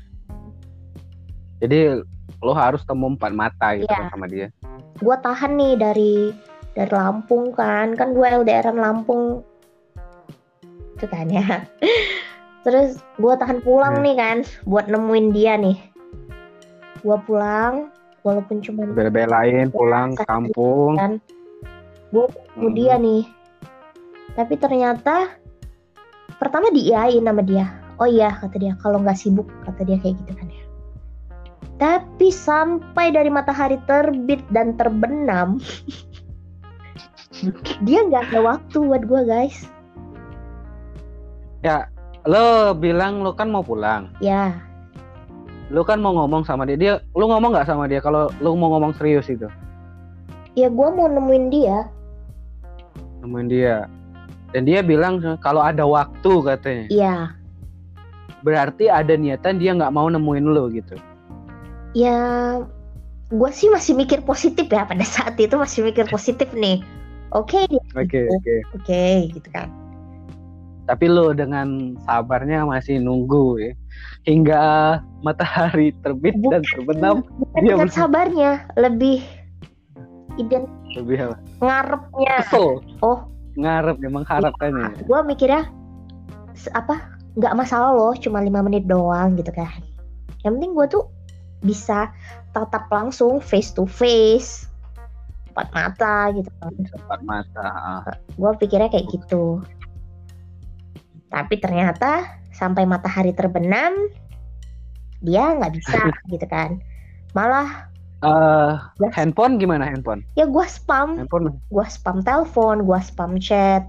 [1.60, 2.00] Jadi
[2.40, 4.08] lo harus temu empat mata gitu Iya.
[4.08, 4.48] kan sama dia.
[5.02, 6.14] Gue tahan nih dari
[6.72, 7.92] dari Lampung kan.
[7.98, 9.44] Kan gue LDRan Lampung
[11.00, 11.64] itu kan ya.
[12.68, 14.04] Terus gue tahan pulang Hmm.
[14.04, 14.36] nih kan
[14.68, 15.80] buat nemuin dia nih.
[17.00, 17.88] Gue pulang
[18.20, 21.00] walaupun cuma bela-belain pulang ke kampung.
[21.00, 21.16] kan.
[22.12, 22.76] Gue ketemu Hmm.
[22.76, 23.22] dia nih.
[24.36, 25.16] Tapi ternyata
[26.36, 27.64] pertama diiyain sama dia.
[27.96, 30.64] Oh iya kata dia kalau nggak sibuk kata dia kayak gitu kan ya.
[31.80, 35.56] Tapi sampai dari matahari terbit dan terbenam
[37.88, 39.64] dia nggak ada waktu buat gue guys
[42.28, 44.12] lo bilang lo kan mau pulang.
[44.20, 44.60] Ya.
[45.70, 46.76] Lo kan mau ngomong sama dia.
[46.76, 49.46] Dia lo ngomong nggak sama dia kalau lo mau ngomong serius itu?
[50.58, 51.86] Ya gue mau nemuin dia.
[53.22, 53.86] Nemuin dia.
[54.50, 56.86] Dan dia bilang kalau ada waktu katanya.
[56.90, 57.16] Ya.
[58.42, 60.96] Berarti ada niatan dia nggak mau nemuin lo gitu?
[61.94, 62.18] Ya
[63.30, 66.82] gue sih masih mikir positif ya pada saat itu masih mikir positif nih.
[67.30, 67.62] Oke.
[67.94, 68.54] Oke oke.
[68.74, 69.79] Oke gitu kan
[70.90, 73.72] tapi lo dengan sabarnya masih nunggu ya.
[74.26, 74.62] Hingga
[75.22, 77.94] matahari terbit dan terbenam bukan Dia bener.
[77.94, 79.22] sabarnya lebih
[80.34, 80.66] ident
[80.98, 81.36] lebih apa?
[81.62, 82.34] ngarepnya.
[82.42, 82.82] Kesel.
[83.06, 83.22] Oh.
[83.54, 85.70] Ngarep memang harapkannya gue mikirnya
[86.74, 89.78] apa nggak masalah loh cuma lima menit doang gitu kan.
[90.42, 91.04] Yang penting gue tuh
[91.62, 92.10] bisa
[92.50, 94.66] tatap langsung face to face
[95.54, 96.72] empat mata gitu kan.
[96.74, 97.70] Empat mata.
[98.34, 99.62] Gue pikirnya kayak gitu
[101.30, 103.94] tapi ternyata sampai matahari terbenam
[105.22, 105.98] dia nggak bisa
[106.32, 106.82] gitu kan
[107.32, 107.90] malah
[108.20, 109.16] Yes.
[109.16, 113.86] handphone gimana handphone ya gue spam handphone gue spam telepon, gue spam chat.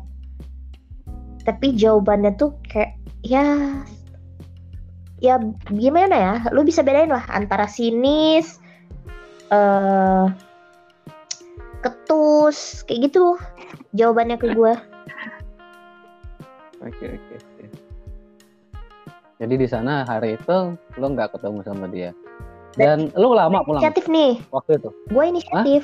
[1.43, 3.43] Tapi jawabannya tuh kayak ya
[5.19, 5.36] ya
[5.67, 6.34] gimana ya?
[6.54, 8.62] Lu bisa bedain lah antara sinis,
[9.51, 10.25] eh
[11.82, 13.36] ketus, kayak gitu.
[13.97, 14.73] Jawabannya ke gue.
[16.82, 17.65] Oke oke oke.
[19.41, 22.13] Jadi di sana hari itu lo nggak ketemu sama dia.
[22.78, 23.82] Dan lo lama pulang?
[23.82, 24.89] Inisiatif nih, waktu itu?
[25.10, 25.84] Gue inisiatif.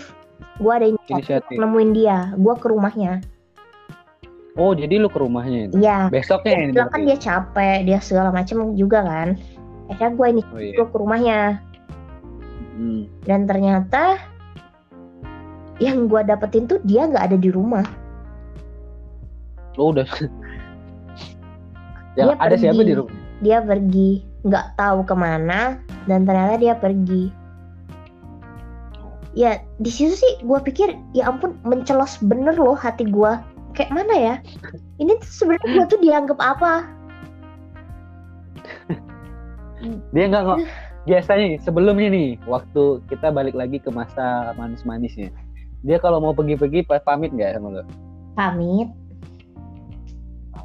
[0.62, 1.58] gue ada inisiatif inisiatif.
[1.58, 2.18] nemuin dia.
[2.38, 3.26] Gue ke rumahnya.
[4.58, 5.76] Oh jadi lu ke rumahnya itu?
[5.82, 6.10] Iya.
[6.14, 7.10] Besoknya dia ini bilang kan berarti?
[7.10, 9.38] dia capek dia segala macem juga kan.
[9.90, 10.74] Akhirnya gue ini oh iya.
[10.78, 11.40] gue ke rumahnya.
[12.78, 13.10] Hmm.
[13.26, 14.22] dan ternyata
[15.82, 17.82] yang gue dapetin tuh dia nggak ada di rumah.
[19.82, 20.06] Lu udah
[22.18, 22.90] Dia ada siapa pergi.
[22.90, 23.14] di rumah?
[23.46, 24.12] Dia pergi.
[24.42, 25.78] Nggak tahu ke mana
[26.10, 27.30] dan ternyata dia pergi.
[29.38, 33.38] Ya di situ sih gue pikir ya ampun mencelos bener loh hati gue
[33.78, 34.36] kayak mana ya?
[34.98, 36.74] Ini tuh sebenarnya gue tuh dianggap apa?
[40.14, 40.60] Dia nggak nggak
[41.08, 45.30] biasanya nih, sebelumnya nih waktu kita balik lagi ke masa manis-manisnya.
[45.86, 47.84] Dia kalau mau pergi-pergi pa- pamit nggak sama lo?
[48.34, 48.90] Pamit.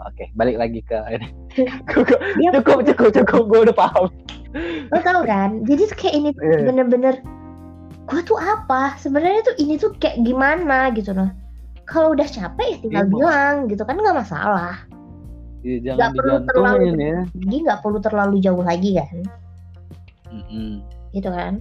[0.02, 1.28] Oke balik lagi ke ini
[1.90, 2.18] cukup
[2.54, 3.42] cukup cukup cukup.
[3.48, 4.06] Gue udah paham.
[4.92, 5.64] Lo tau kan?
[5.64, 6.68] Jadi tuh kayak ini Iya.
[6.68, 7.14] bener-bener
[8.02, 8.98] gue tuh apa?
[9.00, 11.30] Sebenarnya tuh ini tuh kayak gimana gitu loh.
[11.88, 14.74] Kalau udah capek ya tinggal Iya, bilang gitu kan nggak masalah.
[15.62, 17.18] Ya, Nggak jangan perlu digantungin ya.
[17.38, 19.16] Jadi nggak perlu terlalu jauh lagi kan?
[20.32, 20.80] Mm-mm.
[21.12, 21.60] gitu kan?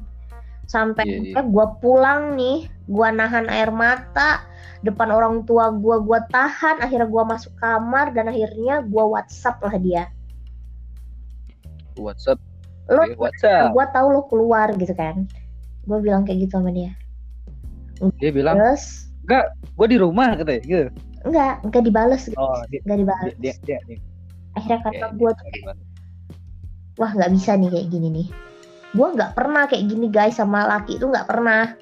[0.65, 1.41] Sampai Iya, iya.
[1.43, 4.43] gue pulang nih gue nahan air mata
[4.84, 9.75] depan orang tua gue gue tahan akhirnya gue masuk kamar dan akhirnya gue WhatsApp lah
[9.80, 10.04] dia.
[11.95, 12.41] WhatsApp?
[12.89, 13.71] Lo Oke, WhatsApp?
[13.71, 15.30] gue tahu lo keluar gitu kan?
[15.86, 16.91] Gue bilang kayak gitu sama dia.
[18.17, 19.08] Dia bilang terus?
[19.77, 20.86] Gue di rumah katanya gitu.
[21.21, 22.21] Enggak enggak dibales.
[22.25, 22.38] Gitu.
[22.41, 23.34] oh dia enggak dibales.
[23.38, 23.97] dia dia, dia, dia.
[24.58, 25.47] akhirnya kata Oke, gue tuh
[26.99, 28.27] wah nggak bisa nih kayak gini nih.
[28.91, 31.77] Gue nggak pernah kayak gini guys sama laki itu nggak pernah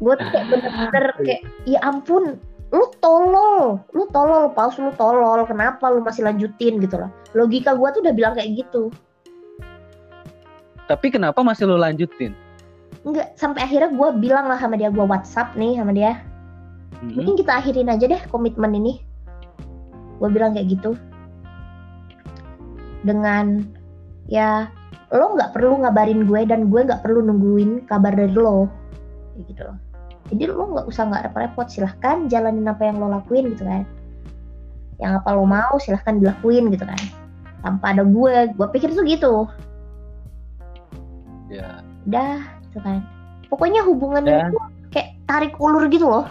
[0.00, 2.38] gue tuh kayak bener-bener kayak ya ampun
[2.70, 6.78] lu tolol lu tolol paus lu tolol kenapa lu masih lanjutin?
[6.78, 7.10] Gitu loh.
[7.34, 8.94] Logika gue tuh udah bilang kayak gitu.
[10.86, 12.34] Tapi kenapa masih lo lanjutin?
[13.06, 16.22] Enggak, sampai akhirnya gue bilang lah sama dia gue WhatsApp nih sama dia.
[17.00, 17.16] Mm-mm.
[17.16, 19.00] mungkin kita akhirin aja deh komitmen ini.
[20.20, 20.98] Gue bilang kayak gitu.
[23.06, 23.64] Dengan
[24.28, 24.68] ya
[25.10, 28.70] lo nggak perlu ngabarin gue dan gue nggak perlu nungguin kabar dari lo
[29.34, 29.78] kayak gitu loh.
[30.30, 33.82] Jadi lo nggak usah nggak repot-repot silahkan jalanin apa yang lo lakuin gitu kan.
[35.00, 37.00] Yang apa lo mau silahkan dilakuin gitu kan.
[37.64, 39.34] Tanpa ada gue gue pikir tuh gitu.
[41.50, 41.82] Ya.
[42.06, 42.38] Udah
[42.68, 43.02] gitu kan.
[43.50, 44.58] Pokoknya hubungan Dan- itu
[44.94, 46.26] kayak tarik ulur gitu loh.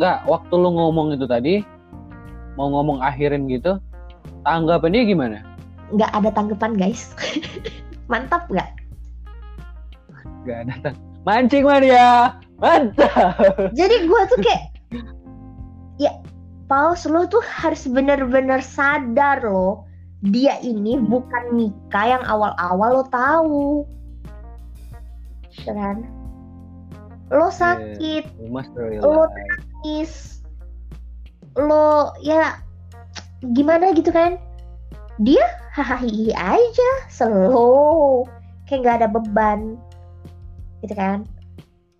[0.00, 1.64] Nggak waktu lo ngomong itu tadi
[2.56, 3.76] mau ngomong akhirin gitu
[4.44, 5.38] tanggapan dia gimana?
[5.92, 7.12] Nggak ada tanggapan guys.
[8.10, 8.70] Mantap nggak?
[10.46, 12.38] Nggak ada tang- mancing Maria.
[12.56, 13.36] Mantap.
[13.76, 14.64] Jadi gue tuh kayak
[16.00, 16.12] ya
[16.70, 19.84] Paus lo tuh harus bener-bener sadar loh
[20.24, 23.66] dia ini bukan Mika yang awal-awal lo tahu.
[25.66, 26.08] Kan?
[27.28, 29.04] Lo sakit must realize.
[29.04, 30.12] Lo- nangis
[31.56, 32.56] lo ya
[33.52, 34.40] gimana gitu kan?
[35.20, 35.44] Dia
[35.76, 38.24] hahaha aja slow.
[38.64, 39.60] Kayak nggak ada beban
[40.86, 41.26] gitu kan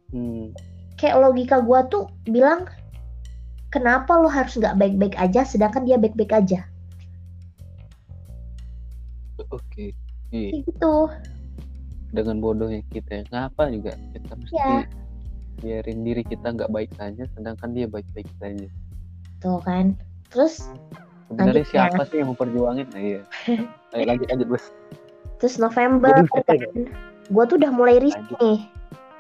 [0.07, 0.55] Hmm.
[0.94, 2.70] kayak logika gua tuh bilang
[3.68, 6.62] kenapa lo harus nggak baik-baik aja sedangkan dia baik-baik aja
[9.46, 9.92] Oke.
[10.29, 10.94] Iya, kayak gitu
[12.09, 14.87] dengan bodohnya kita ngapa juga kita mesti Iya.
[15.57, 18.66] biarin diri kita nggak baik saja sedangkan dia baik-baik saja.
[19.37, 19.92] tuh kan
[20.29, 20.70] terus
[21.27, 21.70] Sebenarnya Lanjut ya.
[21.90, 22.87] siapa sih yang memperjuangin?
[22.88, 23.20] Nah, iya.
[23.92, 24.64] Ayo lanjut lanjut bos.
[25.37, 26.66] terus November kan aja.
[27.29, 28.59] gua tuh udah mulai risih nih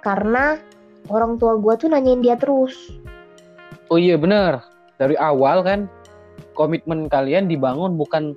[0.06, 0.62] karena
[1.10, 2.94] orang tua gua tuh nanyain dia terus
[3.86, 4.66] Oh iya benar.
[4.98, 5.86] Dari awal kan
[6.58, 8.34] komitmen kalian dibangun bukan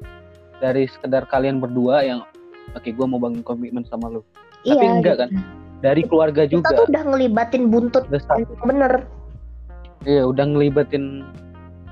[0.61, 2.21] dari sekedar kalian berdua yang
[2.77, 4.21] oke gue mau bangun komitmen sama lu.
[4.61, 5.23] Tapi iya enggak gitu.
[5.25, 5.29] kan?
[5.79, 6.75] Dari keluarga kita juga.
[6.75, 8.03] tuh udah ngelibatin buntut
[8.67, 9.07] bener
[10.03, 11.23] iya udah ngelibatin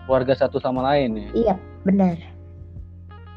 [0.04, 1.30] keluarga satu sama lain ya.
[1.36, 1.56] iya
[1.88, 2.20] bener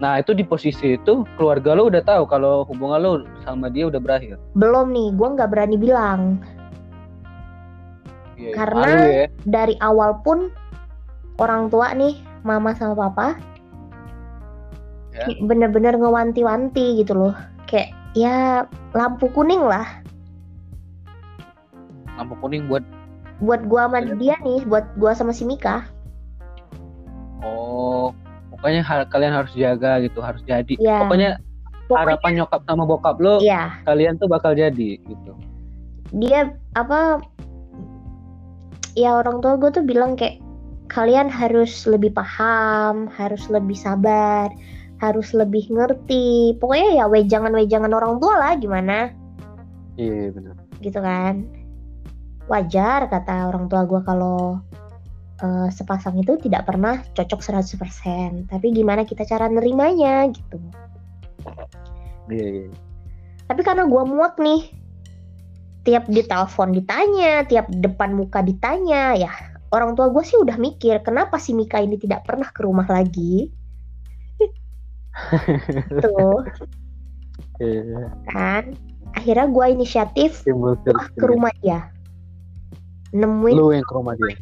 [0.01, 3.13] Nah itu di posisi itu keluarga lo udah tahu kalau hubungan lo
[3.45, 4.41] sama dia udah berakhir.
[4.57, 6.41] belum nih gua nggak berani bilang
[8.35, 9.27] Iya, Karena- ya.
[9.45, 10.49] dari awal pun
[11.37, 13.37] orang tua nih mama sama papa
[15.13, 15.29] Ya.
[15.39, 17.35] bener-bener ngewanti-wanti gitu loh
[17.69, 19.85] kayak ya lampu kuning lah
[22.17, 22.81] lampu kuning buat
[23.39, 24.17] buat gua sama Iya.
[24.17, 25.85] dia nih buat gua sama si Mika
[27.45, 28.17] oh
[28.61, 30.75] pokoknya hal kalian harus jaga gitu harus jadi.
[30.77, 31.41] ya Pokoknya
[31.89, 35.33] pokoknya harapan nyokap sama bokap lo ya kalian tuh bakal jadi gitu.
[36.15, 37.19] dia apa
[38.95, 40.39] ya orang tua gue tuh bilang kayak
[40.91, 44.51] kalian harus lebih paham harus lebih sabar
[45.03, 49.11] harus lebih ngerti pokoknya ya wejangan-wejangan orang tua lah gimana
[49.99, 50.55] Iya benar.
[50.79, 51.43] gitu kan
[52.47, 54.59] wajar kata orang tua gue kalau
[55.43, 60.59] uh, sepasang itu tidak pernah cocok 100% tapi gimana kita cara nerimanya gitu.
[62.31, 62.69] Iya, iya.
[63.49, 64.71] tapi karena gue muak nih
[65.83, 69.33] tiap di telepon ditanya tiap depan muka ditanya ya
[69.71, 73.51] orang tua gue sih udah mikir kenapa si Mika ini tidak pernah ke rumah lagi?
[76.05, 76.43] Tuh.
[77.61, 78.09] Iya.
[78.31, 78.73] kan?
[79.13, 80.79] Akhirnya gue inisiatif wah,
[81.13, 81.91] ke rumah dia.
[83.11, 84.39] Nemuin Lu yang ke rumah dia.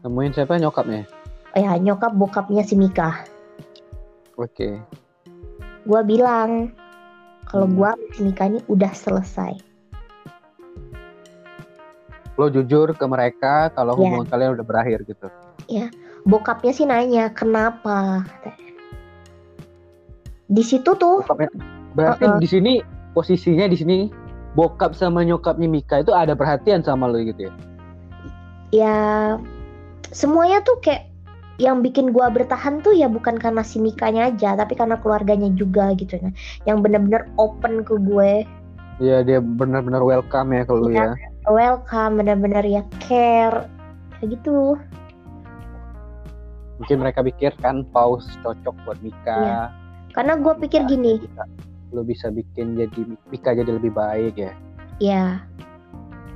[0.00, 1.04] Nemuin siapa nyokapnya?
[1.50, 3.26] ya nyokap bokapnya si Mika
[4.38, 4.78] Oke.
[5.82, 6.70] gue bilang
[7.44, 7.74] kalau Hmm.
[7.74, 9.58] gue sama si Mika ini udah selesai
[12.38, 14.00] Lo jujur ke mereka kalau Iya.
[14.00, 15.26] hubungan kalian udah berakhir gitu.
[16.22, 18.22] bokapnya sih nanya kenapa
[20.46, 21.50] di situ tuh Bokapnya.
[21.90, 22.38] Berarti Uh-uh.
[22.38, 22.72] di sini
[23.10, 23.96] posisinya di sini
[24.54, 27.52] bokap sama nyokapnya Mika itu ada perhatian sama lo gitu ya.
[28.70, 28.98] ya
[30.10, 31.06] semuanya tuh kayak
[31.60, 35.92] yang bikin gua bertahan tuh ya bukan karena si Mikanya aja tapi karena keluarganya juga
[35.92, 36.30] gitu ya
[36.64, 38.48] yang bener-bener open ke gue
[39.00, 41.16] Iya dia benar-benar welcome ya ke lu Iya.
[41.16, 41.48] ya.
[41.48, 43.68] welcome bener-bener ya care
[44.18, 44.76] kayak gitu
[46.80, 49.36] Mungkin mereka pikir kan paus cocok buat Mika.
[49.36, 49.62] Iya.
[50.10, 51.20] karena gue pikir gini
[51.92, 54.52] Lu bisa bikin jadi Mika jadi lebih baik ya.
[54.96, 55.24] ya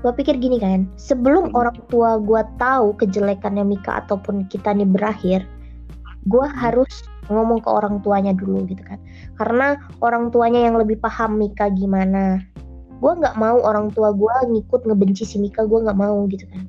[0.05, 1.59] gue pikir gini kan sebelum Hmm.
[1.65, 5.49] orang tua gue tahu kejelekannya Mika ataupun kita nih berakhir
[6.29, 6.93] gue harus
[7.27, 9.01] ngomong ke orang tuanya dulu gitu kan
[9.41, 12.45] karena orang tuanya yang lebih paham Mika gimana
[13.01, 16.69] gue nggak mau orang tua gue ngikut ngebenci si Mika gue nggak mau gitu kan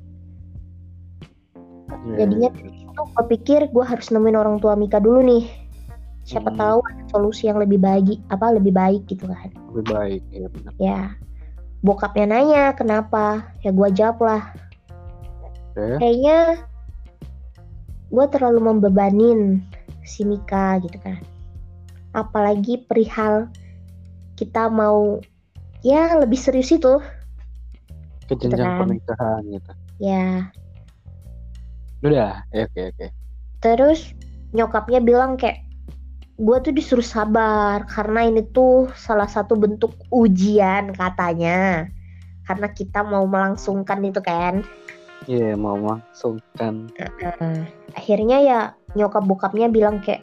[2.06, 2.86] Iya, Jadinya iya, iya.
[2.86, 5.44] itu gue pikir gue harus nemuin orang tua Mika dulu nih
[6.24, 6.58] siapa Hmm.
[6.58, 10.72] tahu ada solusi yang lebih baik apa lebih baik gitu kan lebih baik ya benar.
[10.80, 11.00] ya
[11.86, 14.42] bokapnya nanya kenapa ya gue jawab lah
[15.70, 16.02] Oke.
[16.02, 16.66] kayaknya
[18.10, 19.62] gue terlalu membebanin
[20.02, 21.22] si Mika gitu kan
[22.10, 23.46] apalagi perihal
[24.34, 25.22] kita mau
[25.86, 26.98] ya lebih serius itu
[28.26, 28.78] Ke jenjang kan.
[28.82, 29.72] pernikahan gitu.
[30.02, 30.50] ya
[32.02, 33.06] Udah, ya, oke oke.
[33.62, 34.10] terus
[34.50, 35.65] nyokapnya bilang kayak
[36.36, 41.88] gue tuh disuruh sabar karena ini tuh salah satu bentuk ujian katanya.
[42.46, 44.62] Karena kita mau melangsungkan itu kan?
[45.26, 46.92] Iya mau langsungkan.
[46.94, 48.60] Nah, akhirnya ya
[48.94, 50.22] nyokap bokapnya bilang kayak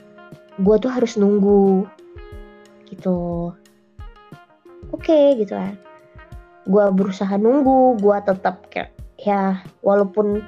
[0.62, 1.84] gue tuh harus nunggu.
[2.88, 3.52] Gitu.
[4.94, 5.76] Oke gitu kan.
[6.64, 10.46] Gue berusaha nunggu gue tetap kayak ya walaupun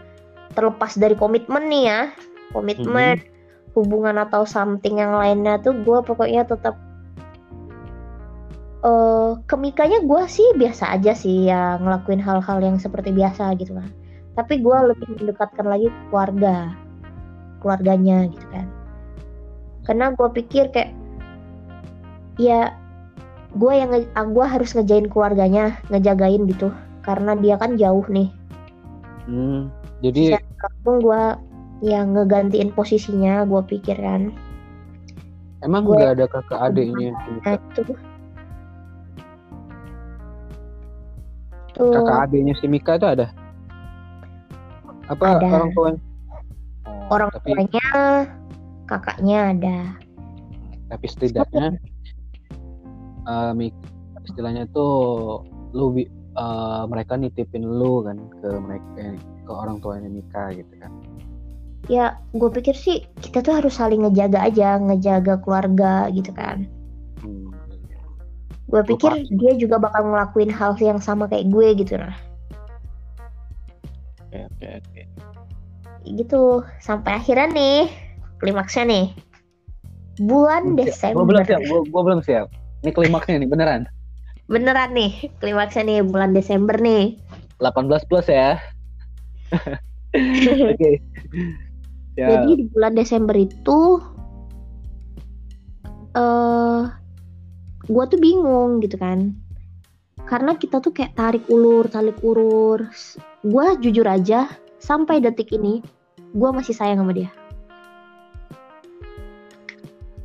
[0.56, 2.01] terlepas dari komitmen nih ya
[2.56, 3.19] komitmen
[3.76, 6.80] hubungan atau something yang lainnya tuh gue pokoknya tetap
[8.86, 13.92] eh kemikanya gue sih biasa aja sih ya ngelakuin hal-hal yang seperti biasa gitu kan.
[14.36, 16.72] Tapi gue lebih mendekatkan lagi ke keluarga
[17.60, 18.66] keluarganya gitu kan.
[19.84, 20.96] Karena gue pikir kayak
[22.40, 22.72] ya
[23.56, 26.72] gue yang ah, gue harus ngejain keluarganya ngejagain gitu.
[27.02, 28.30] Karena dia kan jauh nih.
[29.26, 29.74] Hmm,
[30.06, 31.22] jadi langsung gue
[31.84, 34.32] yang ngegantiin posisinya gue pikir kan
[35.64, 37.12] emang gue- nggak ada kakak adiknya
[37.44, 38.00] nah itu tuh.
[41.76, 43.28] Kakak adiknya si Mika itu ada?
[45.12, 45.48] Apa Ada.
[45.52, 46.00] orang tuanya?
[46.88, 47.88] Oh, orang tapi tuanya
[48.88, 49.78] kakaknya ada.
[50.88, 51.76] Tapi setidaknya
[53.28, 53.84] eh, Mik-
[54.24, 55.44] istilahnya tuh
[55.76, 60.90] lu eh, mereka nitipin lu kan ke mereka ke orang tuanya Mika gitu kan
[61.86, 66.65] ya gue pikir sih kita tuh harus saling ngejaga aja ngejaga keluarga gitu kan.
[67.21, 67.54] Hmm,
[68.69, 69.38] gue pikir paham.
[69.38, 72.15] dia juga bakal ngelakuin hal yang sama kayak gue gitu nah.
[74.26, 75.02] Oke oke oke.
[76.06, 76.41] Gitu
[76.82, 77.80] sampai akhirnya nih
[78.41, 79.06] klimaksnya nih.
[80.15, 81.27] Bulan Gua Desember.
[81.27, 81.62] Belum siap.
[81.92, 82.48] Gua belum siap.
[82.88, 83.81] Ini klimaksnya nih beneran.
[84.48, 87.17] Beneran nih klimaksnya nih bulan Desember nih.
[87.62, 88.58] 18 plus ya.
[90.73, 91.00] Oke
[92.16, 92.28] ya.
[92.36, 93.80] Jadi di bulan Desember itu
[96.16, 96.82] eh
[97.86, 99.36] gue tuh bingung gitu kan.
[100.26, 102.90] Karena kita tuh kayak tarik ulur tarik ulur.
[103.46, 104.50] Gue jujur aja
[104.82, 105.86] sampai detik ini
[106.36, 107.30] gue masih sayang sama dia.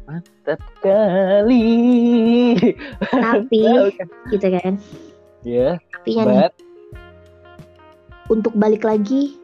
[0.08, 2.56] Mantap kali.
[3.12, 3.62] Tapi
[4.32, 4.80] gitu kan.
[5.44, 6.54] Ya tapi nih but
[8.32, 9.36] untuk balik lagi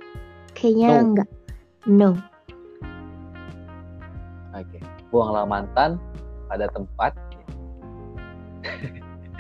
[0.57, 1.01] kayaknya No.
[1.05, 1.29] enggak
[1.85, 2.11] no
[5.17, 5.97] oke buanglah mantan
[6.53, 7.17] pada tempat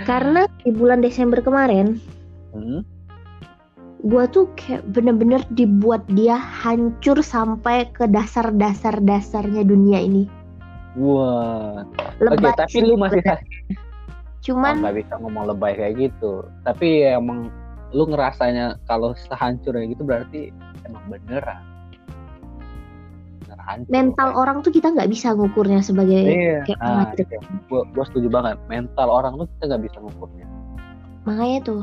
[0.08, 1.98] Karena di bulan Desember kemarin,
[2.56, 2.80] Hmm?
[4.06, 10.24] gua tuh kayak bener-bener dibuat dia hancur sampai ke dasar-dasar dasarnya dunia ini.
[10.96, 11.84] Wah.
[11.84, 13.20] Oke, Lebay tapi lu masih.
[14.46, 16.46] Cuman nggak bisa ngomong lebay kayak gitu.
[16.64, 17.52] Tapi ya emang
[17.92, 20.40] lu ngerasanya kalau sehancur kayak gitu berarti
[20.86, 21.75] emang beneran.
[23.66, 23.90] Hancur.
[23.90, 24.38] mental kan?
[24.38, 26.62] orang tuh kita nggak bisa ngukurnya sebagai Iya.
[26.64, 27.38] kayak Ah, iya.
[27.66, 28.56] gua, gua setuju banget.
[28.66, 30.46] Mental orang tuh kita nggak bisa ngukurnya.
[31.22, 31.82] makanya tuh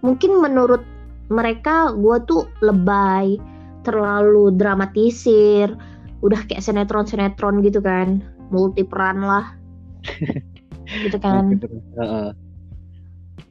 [0.00, 0.80] mungkin menurut
[1.26, 3.36] mereka gue tuh lebay
[3.82, 5.76] terlalu dramatisir
[6.18, 9.52] udah kayak sinetron sinetron gitu kan multi peran lah
[11.04, 11.68] gitu kan Gitu.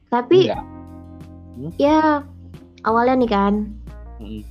[0.08, 0.64] Tapi Enggak.
[1.78, 2.26] ya
[2.82, 3.54] awalnya nih kan
[4.16, 4.42] Mm.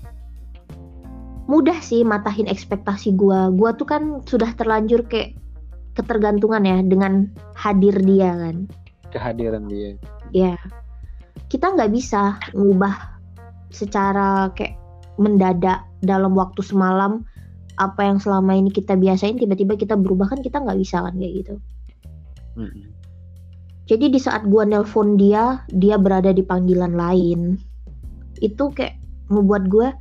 [1.45, 5.37] Mudah sih matahin ekspektasi gue gue tuh kan sudah terlanjur kayak
[5.95, 8.67] ketergantungan ya dengan hadir dia kan
[9.15, 9.95] Kehadiran dia.
[10.35, 10.57] ya
[11.53, 13.15] kita nggak bisa ngubah
[13.71, 14.75] secara kayak
[15.21, 17.23] mendadak dalam waktu semalam
[17.79, 21.35] apa yang selama ini kita biasain tiba-tiba kita berubah kan kita nggak bisa kan kayak
[21.45, 21.55] gitu
[22.59, 22.91] Mm-mm.
[23.87, 27.59] jadi di saat gua nelpon dia dia berada di panggilan lain
[28.43, 28.99] itu kayak
[29.31, 29.95] membuat gua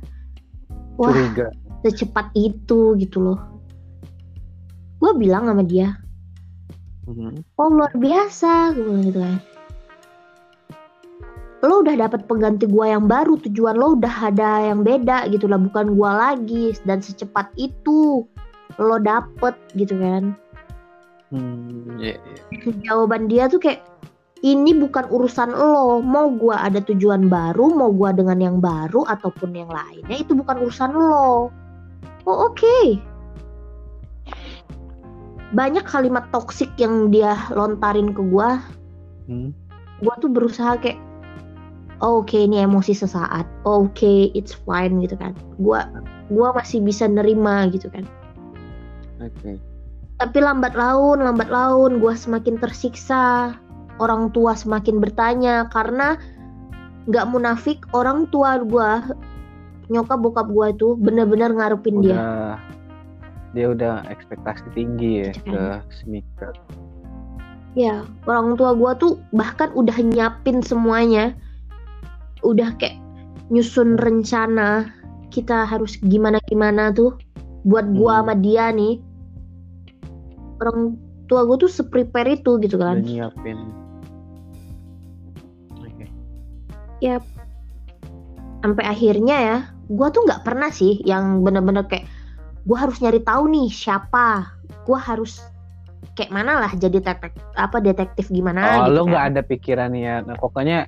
[0.96, 1.48] wah Curiga.
[1.82, 3.38] secepat itu gitu loh
[4.98, 5.98] gua bilang sama dia
[7.04, 7.44] Mhm.
[7.60, 9.36] oh luar biasa gue bilang gitu kan
[11.60, 15.56] lo udah dapat pengganti gua yang baru tujuan lo udah ada yang beda gitu lah
[15.56, 18.24] bukan gua lagi dan secepat itu
[18.76, 20.32] lo dapet gitu kan
[21.28, 22.70] Hmm, iya, iya.
[22.86, 23.82] jawaban dia tuh kayak
[24.44, 26.04] ini bukan urusan lo.
[26.04, 30.60] Mau gua ada tujuan baru mau gua dengan yang baru ataupun yang lainnya itu bukan
[30.60, 31.48] urusan lo.
[32.28, 33.00] Oh oke.
[35.56, 38.60] Banyak kalimat toksik yang dia lontarin ke gua.
[39.24, 39.56] Hmm.
[40.04, 41.00] gue tuh berusaha kayak
[42.04, 43.48] oh, oke ini emosi sesaat.
[43.64, 45.32] Oh, oke it's fine gitu kan.
[45.56, 45.80] Gue
[46.28, 48.04] gua masih bisa nerima gitu kan.
[49.24, 49.56] Oke.
[50.14, 53.56] tapi lambat laun lambat laun gue semakin tersiksa
[53.98, 56.18] orang tua semakin bertanya karena
[57.06, 58.90] nggak munafik orang tua gue
[59.86, 62.56] nyokap bokap gue itu bener-bener ngarepin dia Udah
[63.54, 65.80] dia udah ekspektasi tinggi ya Gitu ke kan.
[65.92, 66.48] Smika.
[67.74, 71.34] ya orang tua gue tuh bahkan udah nyiapin semuanya
[72.40, 72.96] udah kayak
[73.50, 74.88] nyusun rencana
[75.28, 77.18] kita harus gimana gimana tuh
[77.66, 78.30] buat gua Hmm.
[78.30, 78.94] sama dia nih
[80.60, 83.58] orang tua gue tuh seprepare itu gitu Udah kan nyiapin.
[88.60, 92.08] Sampai akhirnya ya gua tuh nggak pernah sih yang bener-bener kayak
[92.64, 94.48] gua harus nyari tahu nih siapa
[94.82, 95.44] gua harus
[96.14, 99.08] kayak mana lah jadi detek apa detektif gimana Oh, gitu lu kan.
[99.10, 100.22] nggak ada pikiran ya.
[100.22, 100.86] Nah, pokoknya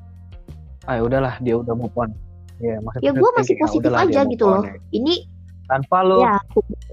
[0.84, 2.14] ah udahlah dia udah move on.
[2.56, 4.78] Ya, maksudnya ya gue masih positif dia aja gitu loh ya.
[4.88, 5.28] ini
[5.66, 6.38] Tanpa lu ya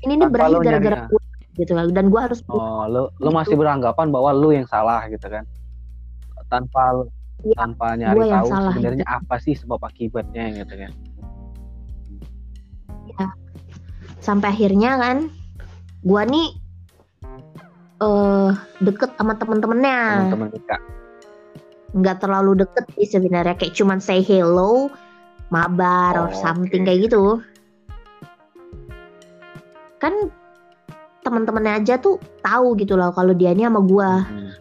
[0.02, 1.22] ini nih berakhir lo gara-gara nyari- gue
[1.54, 3.38] gitu lah dan gue harus oh, lu lu Gitu.
[3.38, 5.46] masih beranggapan bahwa lu yang salah gitu kan.
[6.50, 7.14] Tanpa lu-
[7.44, 10.92] Iya, tanpa nyari gua yang tahu salah, sebenarnya apa sih sebab akibatnya gitu kan.
[14.18, 15.18] sampai akhirnya kan
[16.02, 16.48] gue nih
[18.00, 20.00] eh deket sama temen-temennya
[20.32, 20.76] Teman-teman kita.
[21.94, 24.88] nggak terlalu deket sih sebenarnya kayak cuman say hello
[25.50, 26.88] mabar or Oh, something oke.
[26.88, 27.44] kayak gitu
[30.00, 30.16] kan
[31.22, 34.52] teman-temannya aja tuh tahu gitu loh kalau dia ini sama gue Hmm.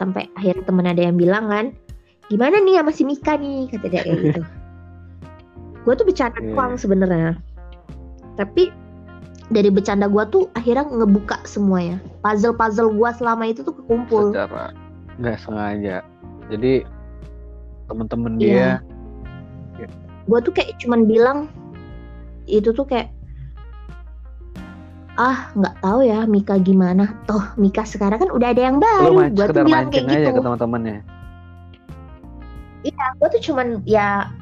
[0.00, 1.76] Sampai akhirnya temen ada yang bilang kan
[2.32, 3.68] gimana nih sama si Mika nih?
[3.68, 4.42] Kata dia kayak gitu.
[5.84, 6.56] Gue tuh bercanda Iya.
[6.56, 7.32] doang sebenarnya.
[8.40, 8.72] Tapi
[9.50, 11.98] dari bercanda gue tuh akhirnya ngebuka semuanya.
[12.24, 14.30] Puzzle puzzle gue selama itu tuh kekumpul.
[14.32, 14.72] Secara
[15.20, 16.00] nggak sengaja.
[16.48, 16.84] Jadi
[17.88, 18.48] temen-temen Iya.
[18.48, 18.70] dia
[20.30, 21.38] gue tuh kayak cuman bilang
[22.46, 23.10] itu tuh kayak
[25.20, 27.12] ah nggak tahu ya Mika gimana.
[27.28, 30.16] Toh Mika sekarang kan udah ada yang lu baru main gue tuh bilang kayak aja
[30.16, 30.32] gitu.
[30.32, 30.98] ke teman-temannya.
[33.20, 34.32] Gue tuh cuman ya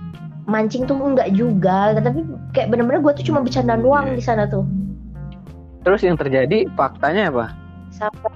[0.46, 1.98] mancing tuh enggak juga.
[1.98, 2.22] Tapi
[2.54, 4.14] kayak bener-bener gue tuh cuma bercanda doang iya.
[4.14, 4.62] di sana tuh.
[5.82, 7.46] Terus yang terjadi faktanya apa?
[7.90, 8.30] Sampai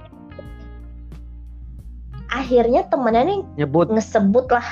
[2.27, 4.67] akhirnya temennya nih nyebut ngesebut lah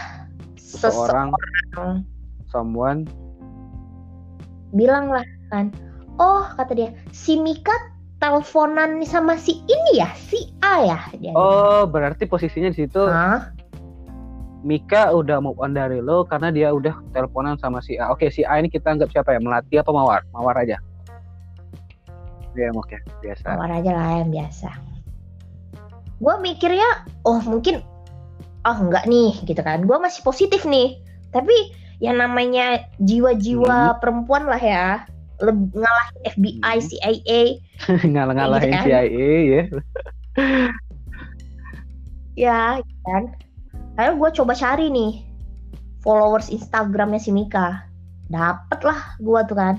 [0.59, 2.03] seorang seseorang.
[2.51, 3.07] Someone.
[4.75, 5.71] Bilang lah kan
[6.19, 7.71] oh kata dia si Mika
[8.21, 10.09] teleponan sama si ini ya?
[10.13, 11.33] Si A ya dia.
[11.33, 13.49] Oh berarti posisinya di situ Hah?
[14.61, 18.13] Mika udah move on dari lo karena dia udah teleponan sama si A.
[18.13, 19.41] Oke si A ini kita anggap siapa ya?
[19.41, 20.21] Melati apa mawar?
[20.37, 20.77] Mawar aja.
[22.53, 23.57] Ya oke biasa.
[23.57, 24.69] Mawar aja lah yang biasa.
[26.21, 27.81] Gue mikirnya oh mungkin
[28.69, 29.81] oh enggak nih gitu kan.
[29.89, 31.01] Gue masih positif nih.
[31.33, 35.09] Tapi yang namanya jiwa-jiwa perempuan lah ya
[35.49, 36.85] ngalahin FBI Hmm.
[36.85, 37.41] CIA
[38.13, 38.85] ngalah-ngalahin Gitu kan.
[38.85, 39.61] CIA ya.
[42.37, 43.23] Ya gitu kan.
[43.99, 45.11] Akhirnya gue coba cari nih
[46.01, 47.83] followers Instagramnya si Mika.
[48.31, 49.75] Dapet lah gue tuh kan.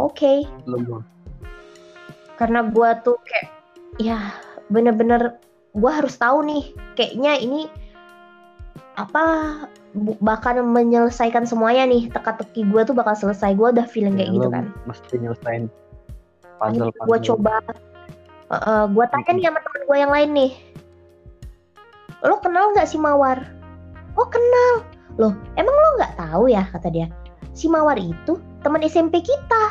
[0.00, 0.48] Oke.
[0.64, 1.04] Belum
[2.40, 3.46] karena gue tuh kayak
[4.00, 4.32] ya
[4.72, 5.36] bener-bener
[5.76, 6.72] gue harus tahu nih.
[6.96, 7.60] Kayaknya ini
[8.96, 9.24] apa
[10.22, 12.06] bakal menyelesaikan semuanya nih.
[12.10, 13.58] Teka-teki gue tuh bakal selesai.
[13.58, 14.64] Gue udah feeling kayak Ya, gitu lo kan.
[14.86, 15.62] mesti nyelesain
[16.60, 17.54] puzzle gue coba.
[18.90, 20.52] Gue tanya nih sama temen gue yang lain nih.
[22.20, 23.38] Lo kenal nggak si Mawar?
[24.18, 24.84] Oh kenal.
[25.18, 27.06] Loh emang lo nggak tahu ya kata dia
[27.50, 29.62] si Mawar itu teman SMP kita.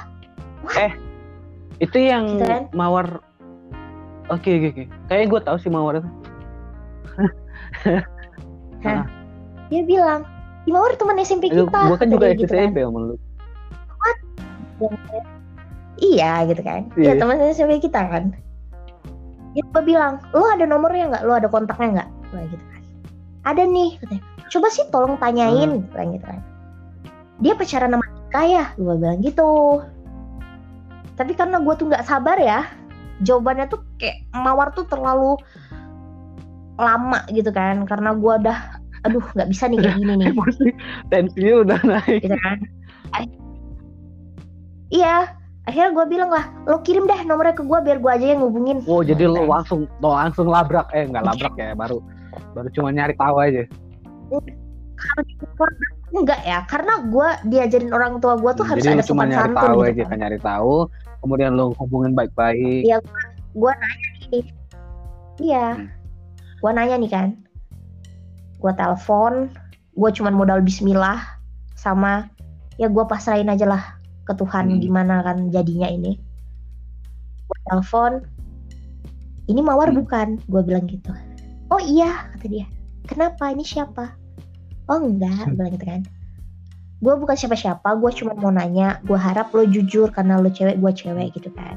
[1.79, 2.67] Itu yang Gitu kan?
[2.75, 3.23] mawar
[4.27, 4.83] oke oke oke.
[5.07, 6.09] Kayaknya gue tahu sih mawar itu
[9.69, 10.25] dia bilang
[10.69, 12.69] Mawar teman SMP gue kita kan kata juga gitu kan.
[12.69, 13.15] SMP sama lu
[15.99, 16.87] Iya gitu kan.
[16.95, 17.03] Iya.
[17.03, 18.31] Iya teman SMP kita kan.
[19.51, 21.23] Dia gue bilang, lo ada nomornya nggak?
[21.27, 22.09] Lo ada kontaknya nggak?
[22.31, 22.81] Gue gitu kan.
[23.43, 23.99] Ada nih.
[23.99, 24.23] Katanya.
[24.47, 25.83] Coba sih tolong tanyain.
[25.83, 26.39] Gue gitu kan.
[27.43, 28.65] Dia pacaran sama Ika ya?
[28.79, 29.83] Gue bilang gitu.
[31.19, 32.63] Tapi karena gue tuh nggak sabar ya.
[33.19, 35.35] Jawabannya tuh kayak mawar tuh terlalu
[36.79, 37.83] lama gitu kan.
[37.83, 40.27] Karena gue udah, aduh nggak bisa nih kayak gini nih.
[40.33, 40.67] emosi
[41.07, 42.57] tensinya udah naik gitu kan
[44.89, 45.15] iya
[45.69, 48.81] akhirnya gue bilang lah lo kirim deh nomornya ke gue biar gue aja yang ngubungin
[48.89, 52.01] oh jadi lo langsung lo langsung labrak eh nggak labrak ya baru
[52.57, 53.63] baru cuma nyari tahu aja
[56.09, 59.61] enggak ya karena gue diajarin orang tua gue tuh harus jadi ada cuma nyari santun
[59.61, 60.09] tahu gitu aja kan.
[60.09, 60.75] kan nyari tahu
[61.21, 62.97] kemudian lo hubungin baik-baik Iya.
[63.53, 64.43] gue nanya nih
[65.39, 65.87] iya Hmm.
[66.59, 67.27] gue nanya nih kan
[68.59, 69.47] gue telepon
[69.95, 71.19] gue cuman modal Bismillah
[71.75, 72.27] sama
[72.75, 73.83] ya gue pasrahin aja lah
[74.23, 74.79] ke Tuhan Hmm.
[74.79, 76.15] gimana kan jadinya ini.
[77.49, 78.23] Gue telepon
[79.49, 79.99] ini mawar Hmm.
[80.05, 80.27] bukan?
[80.45, 81.09] Gue bilang gitu.
[81.73, 82.65] Oh iya kata dia.
[83.09, 83.49] Kenapa?
[83.49, 84.13] Ini siapa?
[84.87, 86.01] Oh enggak gue bilang gitu kan.
[86.99, 89.01] Gue bukan siapa-siapa gue cuma mau nanya.
[89.07, 91.75] Gue harap lo jujur karena lo cewek gue cewek gitu kan.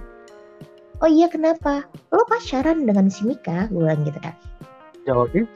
[1.02, 1.88] Oh iya kenapa?
[2.14, 3.66] Lo pacaran dengan si Mika?
[3.72, 4.34] Gue bilang gitu kan.
[5.02, 5.48] Jawabnya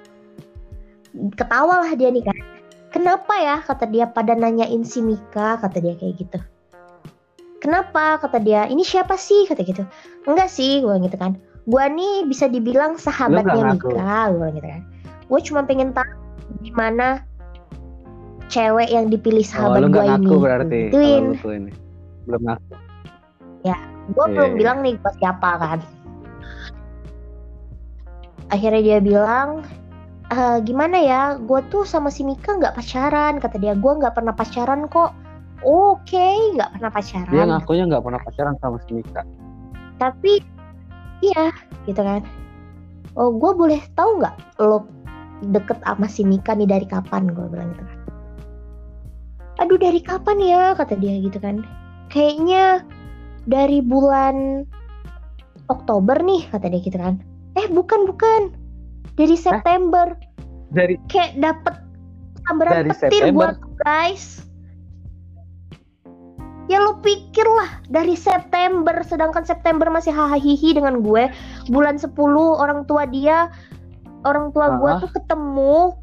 [1.37, 2.37] ketawa lah dia nih kan
[2.93, 6.39] kenapa ya kata dia pada nanyain si Mika kata dia kayak gitu.
[7.61, 9.49] Kenapa kata dia ini siapa sih?
[9.49, 9.83] kata gitu.
[10.29, 11.37] Enggak sih gue gitu kan.
[11.67, 13.75] Gue nih bisa dibilang sahabatnya.
[13.75, 14.83] Mika gue gitu kan.
[15.27, 16.07] Gue cuma pengen tahu
[16.63, 17.27] gimana
[18.47, 21.73] cewek yang dipilih oh sahabat lo gue ini ngaku berarti gituin ini.
[22.29, 22.75] Belum ngaku.
[24.07, 24.59] Gue Iya, belum iya.
[24.63, 25.79] bilang nih gue siapa kan.
[28.55, 29.67] Akhirnya dia bilang
[30.27, 33.79] "Eh, gimana ya gue tuh sama si Mika nggak pacaran kata dia.
[33.79, 35.15] Gue nggak pernah pacaran kok.
[35.63, 37.31] Oke nggak pernah pacaran.
[37.31, 39.23] Dia ngakunya nggak pernah pacaran sama si Mika.
[40.03, 40.43] Tapi
[41.23, 41.55] iya
[41.87, 42.27] gitu kan.
[43.15, 44.35] Oh gue boleh tahu nggak
[44.67, 44.83] lo
[45.47, 47.31] deket sama si Mika nih dari kapan?
[47.31, 47.99] Gue bilang gitu kan.
[49.63, 50.75] Aduh dari kapan ya?
[50.75, 51.63] Kata dia gitu kan.
[52.11, 52.83] Kayaknya
[53.47, 54.67] dari bulan
[55.71, 57.23] Oktober nih kata dia gitu kan.
[57.55, 58.66] Eh bukan bukan
[59.17, 60.15] dari September.
[60.71, 61.75] Dari kayak dapet
[62.47, 63.33] sambaran Dari petir September.
[63.33, 64.45] buat guys.
[66.67, 71.31] Ya lo pikir lah dari September sedangkan September masih hahihi dengan gue.
[71.71, 72.11] Bulan 10
[72.59, 73.51] orang tua dia
[74.27, 75.95] orang tua gue tuh ketemu.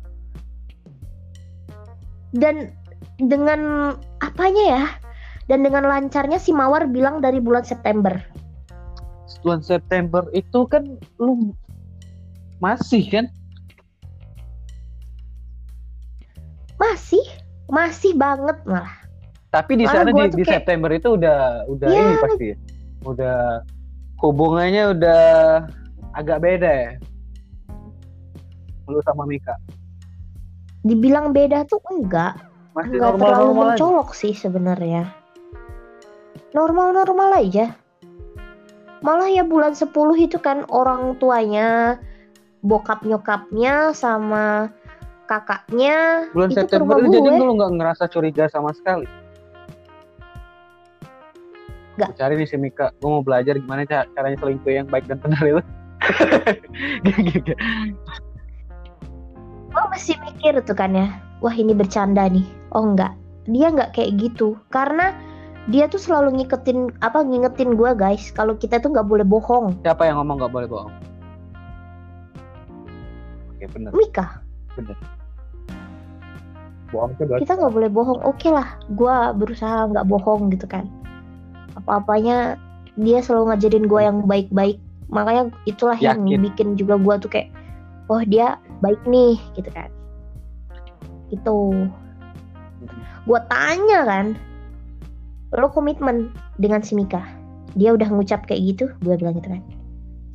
[2.34, 2.74] Dan
[3.20, 3.94] dengan
[4.24, 4.86] apanya ya?
[5.52, 8.16] Dan dengan lancarnya si Mawar bilang dari bulan September.
[9.44, 11.52] Bulan September itu kan lu
[12.64, 13.26] masih kan?
[16.80, 17.24] Masih?
[17.68, 18.96] Masih banget malah.
[19.50, 21.40] Tapi di Malah sana di, di kayak- September itu udah
[21.70, 22.02] udah Iya.
[22.02, 22.48] ini pasti.
[22.50, 22.58] Ya.
[23.04, 23.60] udah
[24.24, 25.24] hubungannya udah
[26.16, 26.92] agak beda ya?
[28.88, 29.60] Lu sama Mika?
[30.82, 32.40] Dibilang beda tuh enggak.
[32.72, 33.72] Masih nggak normal terlalu normal aja.
[33.76, 35.04] mencolok sih sebenarnya.
[36.52, 37.76] Normal-normal aja.
[39.04, 42.00] Malah ya bulan 10 itu kan orang tuanya
[42.64, 44.72] bokap nyokapnya sama
[45.28, 47.44] kakaknya bulan itu ke September rumah itu jadi gue.
[47.44, 49.08] lu nggak ngerasa curiga sama sekali.
[52.00, 52.10] Nggak.
[52.18, 55.44] Cari nih si Mika gue mau belajar gimana ca- caranya selingkuh yang baik dan benar
[55.44, 55.62] itu.
[57.08, 57.56] Gak,
[59.72, 61.08] gue masih mikir tuh kan ya
[61.44, 62.48] wah ini bercanda nih.
[62.72, 63.12] Oh enggak
[63.44, 65.12] dia nggak kayak gitu karena
[65.68, 69.76] dia tuh selalu ngiketin apa ngingetin gue guys kalau kita tuh nggak boleh bohong.
[69.84, 71.13] Siapa yang ngomong nggak boleh bohong
[73.64, 74.26] oke benar Mika
[74.76, 75.00] benar
[76.94, 78.22] bohong tuh kita nggak boleh bohong.
[78.22, 80.86] Oke lah gue berusaha nggak bohong gitu kan.
[81.74, 82.62] Apa-apanya
[82.94, 84.78] dia selalu ngajarin gue yang baik-baik.
[85.10, 86.46] Makanya itulah yang Yakin.
[86.46, 87.50] bikin juga gue tuh kayak
[88.14, 89.90] oh dia baik nih gitu kan.
[91.34, 91.74] Itu
[93.26, 94.26] gue tanya kan
[95.58, 96.30] lo komitmen
[96.62, 97.26] dengan si Mika?
[97.74, 99.62] Dia udah ngucap kayak gitu gue bilang gitu kan.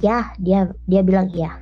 [0.02, 1.54] Ya dia dia bilang iya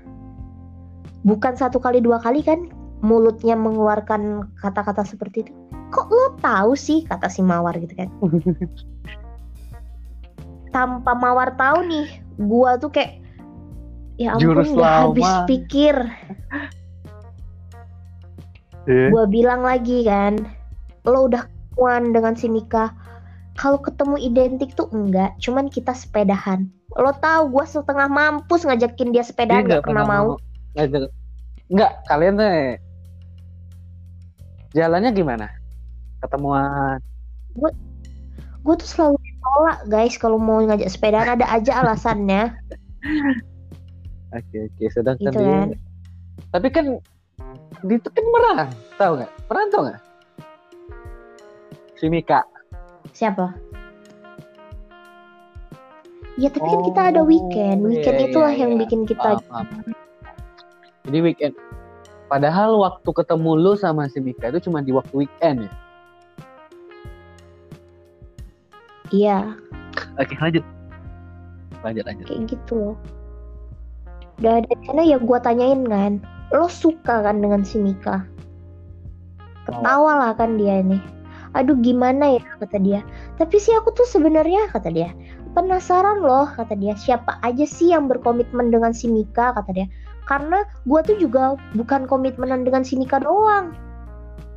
[1.27, 2.71] bukan satu kali dua kali kan
[3.03, 5.53] mulutnya mengeluarkan kata-kata seperti itu?
[5.93, 7.05] Kok lo tahu sih?
[7.05, 8.09] Kata si Mawar gitu kan.
[10.75, 12.07] Tanpa Mawar tahu nih
[12.41, 13.19] gua tuh kayak
[14.17, 15.97] ya ampun Jurus nggak habis pikir.
[18.87, 19.11] Iya.
[19.11, 20.47] gua bilang lagi kan
[21.03, 21.43] lo udah
[21.75, 22.95] kuan dengan si Mika.
[23.57, 26.71] Kalau ketemu identik tuh enggak cuman kita sepedahan.
[26.95, 30.39] Lo tahu gua setengah mampus ngajakin dia dia sepedahan nggak pernah mau
[30.77, 31.09] ngajak
[31.73, 32.49] nggak kalian tuh
[34.77, 35.47] jalannya gimana?
[36.21, 37.01] Ketemuan?
[37.57, 41.41] Gue tuh selalu ditolak guys kalau mau ngajak sepedaan.
[41.41, 42.53] Ada aja alasannya.
[44.37, 44.85] Oke oke.
[44.93, 45.69] Sedangkan gitu dia kan.
[46.53, 46.85] Tapi kan
[47.89, 48.69] dia itu kan merang
[49.01, 49.33] tahu nggak?
[49.49, 50.01] Merantau nggak?
[51.97, 52.45] Si Mika.
[53.17, 53.57] Siapa?
[56.37, 57.81] Ya tapi kan kita ada Oh, weekend.
[57.81, 58.81] Weekend iya, itulah iya, yang iya.
[58.85, 59.69] bikin kita Maaf, maaf.
[61.07, 61.55] Jadi weekend.
[62.27, 65.73] Padahal waktu ketemu lu sama si Mika itu cuma di waktu weekend ya?
[69.15, 69.39] Iya.
[70.19, 70.67] Oke lanjut.
[71.87, 72.27] Lanjut lanjut.
[72.27, 72.97] Kayak gitu loh.
[74.43, 76.19] Udah dari sana ya gua tanyain kan.
[76.51, 78.27] Lo suka kan dengan si Mika?
[79.63, 80.99] Ketawa lah kan dia ini.
[81.55, 83.01] Aduh gimana ya kata dia.
[83.39, 85.15] Tapi sih aku tuh sebenarnya kata dia
[85.57, 86.93] penasaran loh kata dia.
[86.99, 89.87] Siapa aja sih yang berkomitmen dengan si Mika kata dia
[90.27, 93.73] karena gua tuh juga bukan komitmenan dengan si Mika doang.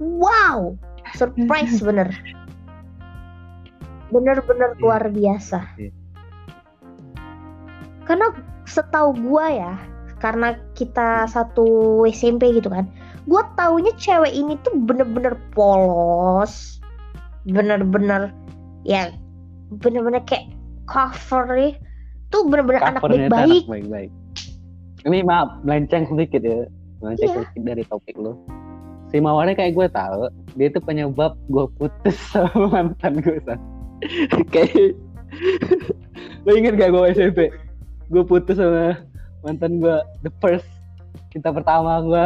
[0.01, 0.75] Wow
[1.15, 2.11] surprise bener.
[4.09, 4.81] Bener-bener Iya.
[4.81, 5.59] luar biasa.
[5.77, 5.93] Iya.
[8.09, 8.33] karena
[8.65, 9.73] setahu gua ya
[10.17, 12.89] karena kita satu SMP gitu kan
[13.29, 16.81] gua taunya cewek ini tuh bener-bener polos.
[17.45, 18.33] Bener-bener
[18.81, 19.13] ya
[19.77, 20.49] bener-bener kayak
[20.89, 21.77] cover
[22.33, 24.09] tuh bener-bener anak baik-baik
[25.07, 26.67] ini maaf melenceng sedikit ya
[26.99, 27.35] melenceng Iya.
[27.39, 28.33] sedikit dari topik lu
[29.09, 30.21] si Mawarnya kayak gue tahu
[30.59, 33.59] dia itu penyebab gue putus sama mantan gue San.
[34.51, 34.95] kayak
[36.43, 37.39] lo inget gak gue SMP
[38.09, 38.99] gue putus sama
[39.45, 40.67] mantan gue the first
[41.31, 42.25] cinta pertama gue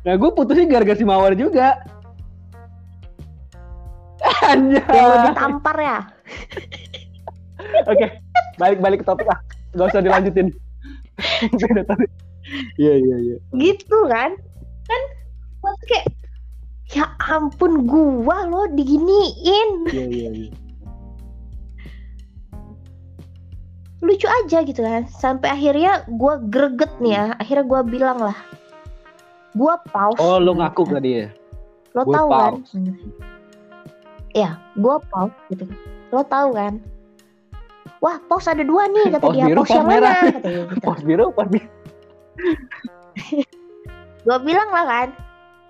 [0.00, 1.76] nah gue putusnya gara-gara si Mawar juga
[4.50, 4.82] Anjay.
[4.84, 5.98] yang lebih tampar ya
[7.86, 8.06] Oke,
[8.58, 9.38] balik-balik ke topik ah.
[9.76, 10.50] Gak usah dilanjutin.
[11.60, 12.10] Beda topik.
[12.80, 13.36] Iya, iya, iya.
[13.54, 14.34] gitu kan?
[14.88, 15.02] Kan
[15.60, 16.06] tuh kayak
[16.90, 19.70] ya ampun gua lo diginiin.
[19.92, 20.52] Iya, iya, iya.
[24.00, 25.04] lucu aja gitu kan.
[25.12, 27.24] Sampai akhirnya gua greget nih ya.
[27.36, 28.38] Akhirnya gua bilang lah
[29.54, 31.26] gua pause Oh, lo ngaku ke dia?
[31.90, 32.52] lo gua tahu kan?
[34.30, 35.64] ya gua pause gitu.
[35.66, 35.78] Kan
[36.14, 36.74] lo tahu kan
[37.98, 40.14] wah pause ada dua nih kata Pause dia biru, pause yang pause merah.
[40.14, 40.80] mana kata dia gitu.
[40.80, 41.68] Pos biru, pos biru.
[44.20, 45.08] gua bilang lah kan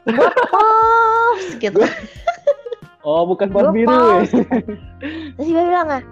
[0.09, 1.81] gua pause gitu
[3.01, 4.31] Oh, bukan pos Gua biru pause.
[4.31, 4.45] ya.
[5.33, 6.03] terus dia bilang ah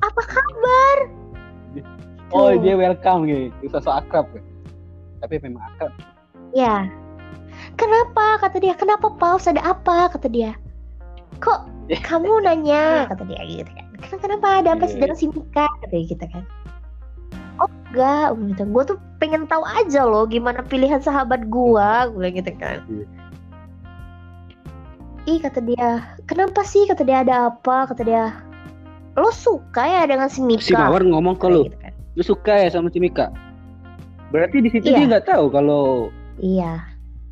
[0.00, 0.98] apa kabar
[2.30, 2.62] Oh, Tuh.
[2.62, 3.66] dia welcome gitu.
[3.68, 4.40] Sosok akrab ya.
[5.18, 5.92] Tapi memang akrab.
[6.54, 6.86] Ya.
[7.74, 8.38] Kenapa?
[8.38, 8.72] Kata dia.
[8.72, 9.50] Kenapa pause?
[9.50, 10.14] Ada apa?
[10.14, 10.54] Kata dia.
[11.42, 11.66] Kok
[12.06, 13.02] kamu nanya?
[13.10, 13.89] Kata dia gitu kan.
[14.00, 14.60] "Ken- Kenapa?
[14.60, 15.64] Ada apa sih dengan si Mika?
[15.66, 16.44] Kata dia gitu kan.
[17.60, 18.26] Oh enggak,
[18.56, 18.62] gitu.
[18.66, 22.78] Gue tuh pengen tahu aja loh gimana pilihan sahabat gua, gue bilang gitu kan.
[22.88, 23.06] Iya.
[25.28, 25.88] Ih kata dia,
[26.24, 26.88] kenapa sih?
[26.88, 27.84] Kata dia ada apa?
[27.84, 28.32] Kata dia,
[29.14, 30.64] lo suka ya dengan si Mika?
[30.64, 31.92] Si Mawar ngomong ke Kayak lu, gitu kan.
[32.16, 33.28] lu suka ya sama si Mika?
[34.32, 34.96] Berarti di situ Iya.
[34.96, 36.08] dia nggak tahu kalau
[36.40, 36.80] Iya.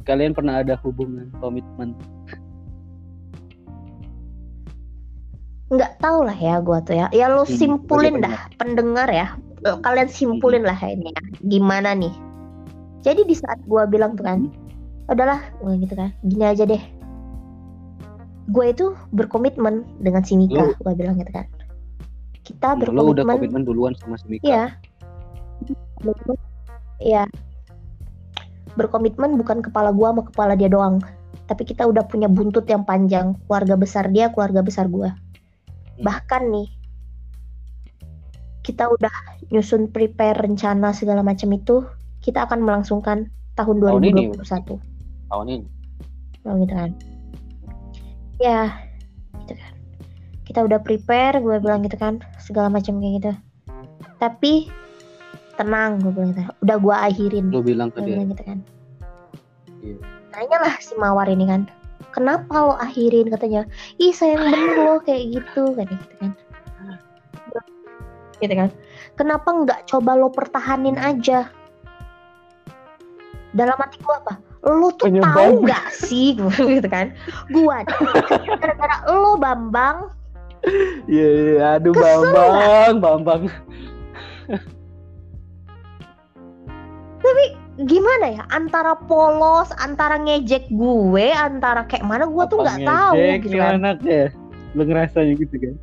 [0.05, 1.97] kalian pernah ada hubungan komitmen.
[5.69, 7.07] Nggak tahu lah ya gua tuh ya.
[7.12, 9.37] Ya lo Hmm, simpulin dah pendengar ya.
[9.64, 11.23] Eh, kalian simpulin lah ini ya.
[11.45, 12.12] Gimana nih?
[13.05, 14.49] Jadi di saat gua bilang tuh kan
[15.12, 16.81] udahlah gua gitu kan gini aja deh.
[18.49, 21.45] Gue itu berkomitmen dengan si Mika gua bilang gitu kan.
[22.49, 24.73] Kita Lo udah berkomitmen komitmen duluan sama si Mika.
[26.01, 26.41] Berkomitmen-
[26.97, 27.29] iya.
[28.73, 31.05] Berkomitmen bukan kepala gua sama kepala dia doang.
[31.45, 33.37] Tapi kita udah punya buntut yang panjang.
[33.45, 35.12] Keluarga besar dia keluarga besar gua
[35.99, 36.07] Hmm.
[36.07, 36.69] bahkan nih
[38.63, 39.15] kita udah
[39.51, 41.83] nyusun prepare rencana segala macam itu
[42.23, 44.79] kita akan melangsungkan tahun Tahun ini, 2021
[45.29, 45.67] tahun ini.
[46.47, 46.91] Oh gitu kan?
[48.41, 48.73] Ya
[49.45, 49.73] gitu kan.
[50.49, 53.33] Kita udah prepare gue bilang gitu kan segala macam kayak gitu.
[54.23, 54.53] Tapi
[55.59, 56.43] tenang gue bilang gitu.
[56.65, 57.47] Udah gue akhirin.
[57.53, 58.25] Lu bilang ke gue dia.
[58.25, 58.59] gitu kan.
[59.79, 59.95] Iya.
[60.35, 61.71] nanyalah si mawar ini kan
[62.19, 63.31] kenapa lo akhirin?
[63.31, 63.62] katanya.
[64.03, 66.31] Ih sayang bener lo kayak gitu kan gitu kan.
[68.39, 68.71] Gitu kan?
[69.14, 71.47] Kenapa nggak coba lo pertahanin aja?
[73.55, 74.35] Dalam hati gua apa?
[74.66, 75.33] Lo tuh Penyebab.
[75.33, 76.35] tahu nggak sih?
[76.39, 77.14] Gua gitu kan.
[77.55, 77.99] Gua nih,
[78.59, 80.11] gara-gara lo bambang.
[81.07, 83.43] Iya iya aduh Kesel bambang bambang
[87.87, 88.43] gimana ya?
[88.51, 93.14] Antara polos antara ngejek gue antara kayak mana gua tuh nggak tahu
[93.47, 93.79] gitu kan.
[93.79, 94.35] anaknya
[94.74, 95.74] lu ngerasanya gitu kan?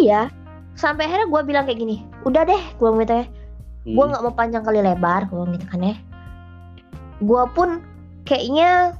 [0.00, 0.28] Iya.
[0.74, 1.96] Sampai akhirnya gue bilang kayak gini
[2.28, 3.26] udah deh gue gitu ya.
[3.84, 3.94] Hmm.
[4.00, 5.96] gue nggak mau panjang kali lebar gue gitu kan ya.
[7.24, 7.80] Gue pun
[8.28, 8.96] kayaknya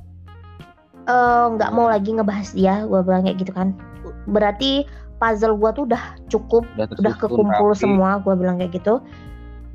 [1.04, 3.76] eh, nggak mau lagi ngebahas dia gue bilang kayak gitu kan.
[4.24, 4.88] Berarti
[5.20, 7.80] puzzle gue tuh udah cukup udah, udah kekumpul rapi.
[7.80, 9.04] semua gue bilang kayak gitu.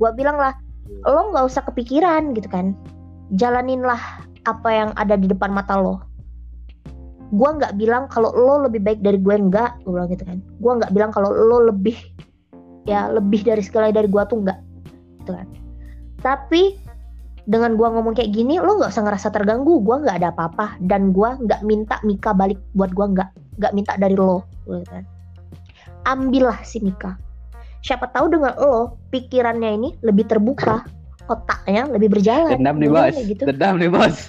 [0.00, 0.56] Gue bilang lah
[1.06, 2.76] lo nggak usah kepikiran gitu kan.
[3.34, 6.02] Jalaninlah apa yang ada di depan mata lo.
[7.30, 10.38] Gue nggak bilang kalau lo lebih baik dari gue enggak gue bilang gitu kan.
[10.58, 11.94] Gue nggak bilang kalau lo lebih
[12.88, 14.58] ya lebih dari segala dari gue tuh enggak
[15.22, 15.46] gitu kan.
[16.20, 16.76] Tapi
[17.48, 19.78] dengan gue ngomong kayak gini lo nggak usah ngerasa terganggu.
[19.80, 20.76] Gue nggak ada apa-apa.
[20.82, 23.30] Dan gue nggak minta Mika balik buat gue nggak
[23.62, 25.06] nggak minta dari lo gitu kan.
[26.08, 27.29] Ambillah si Mika
[27.80, 30.84] siapa tahu dengan lo pikirannya ini lebih terbuka
[31.30, 32.58] otaknya lebih berjalan.
[32.58, 33.14] Dendam nih bos?
[33.22, 33.42] gitu?
[33.46, 34.16] Dendam nih bos.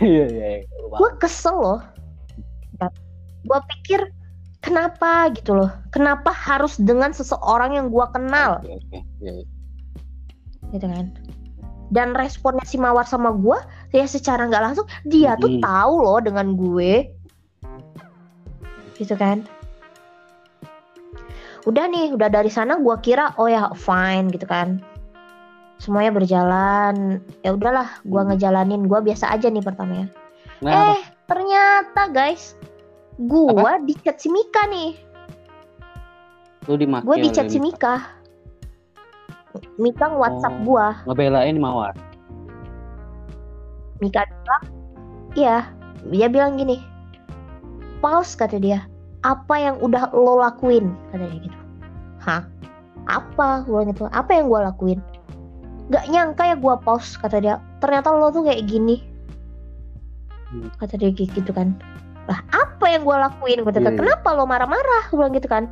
[0.00, 0.68] Iya iya iya.
[0.88, 1.80] gue kesel loh.
[3.44, 4.00] Gue pikir
[4.64, 5.68] kenapa gitu loh?
[5.92, 8.64] Kenapa harus dengan seseorang yang gue kenal.
[8.64, 8.80] Iya,
[9.20, 9.44] iya.
[10.72, 11.12] gitu kan?
[11.92, 13.60] Dan responnya si mawar sama gue
[13.92, 17.12] ya secara nggak langsung dia tuh tahu loh dengan gue.
[18.96, 19.44] Gitu kan
[21.68, 24.80] udah nih udah dari sana gue kira oh ya fine gitu kan.
[25.80, 27.20] Semuanya berjalan.
[27.40, 28.28] Ya udahlah gue Hmm.
[28.32, 28.84] ngejalanin.
[28.84, 30.06] Gue biasa aja nih pertama ya
[30.60, 32.52] Nah, eh ternyata guys
[33.16, 34.92] gue di chat si Mika nih.
[36.68, 37.96] Lu dimaki gue di oleh chat si Mika.
[39.56, 39.80] Mika.
[39.80, 40.64] Mika WhatsApp Oh.
[40.68, 41.96] gue ngebelain mawar?
[44.00, 44.64] Mika bilang,
[45.36, 45.56] iya,
[46.08, 46.80] dia bilang gini,
[48.00, 48.88] pause kata dia,
[49.20, 51.58] apa yang udah lo lakuin, kata dia gitu.
[52.24, 52.42] Hah?
[53.08, 53.64] Apa?
[53.68, 54.98] Gue gitu, apa yang gue lakuin?
[55.92, 57.54] Gak nyangka ya gue pause, kata dia,
[57.84, 59.04] ternyata lo tuh kayak gini.
[60.48, 60.72] Hmm.
[60.80, 61.76] Kata dia gitu kan.
[62.28, 63.60] Lah apa yang gue lakuin?
[63.60, 63.98] Gue kata, Iya, iya.
[63.98, 65.04] kenapa lo marah-marah?
[65.12, 65.64] Gue bilang gitu kan.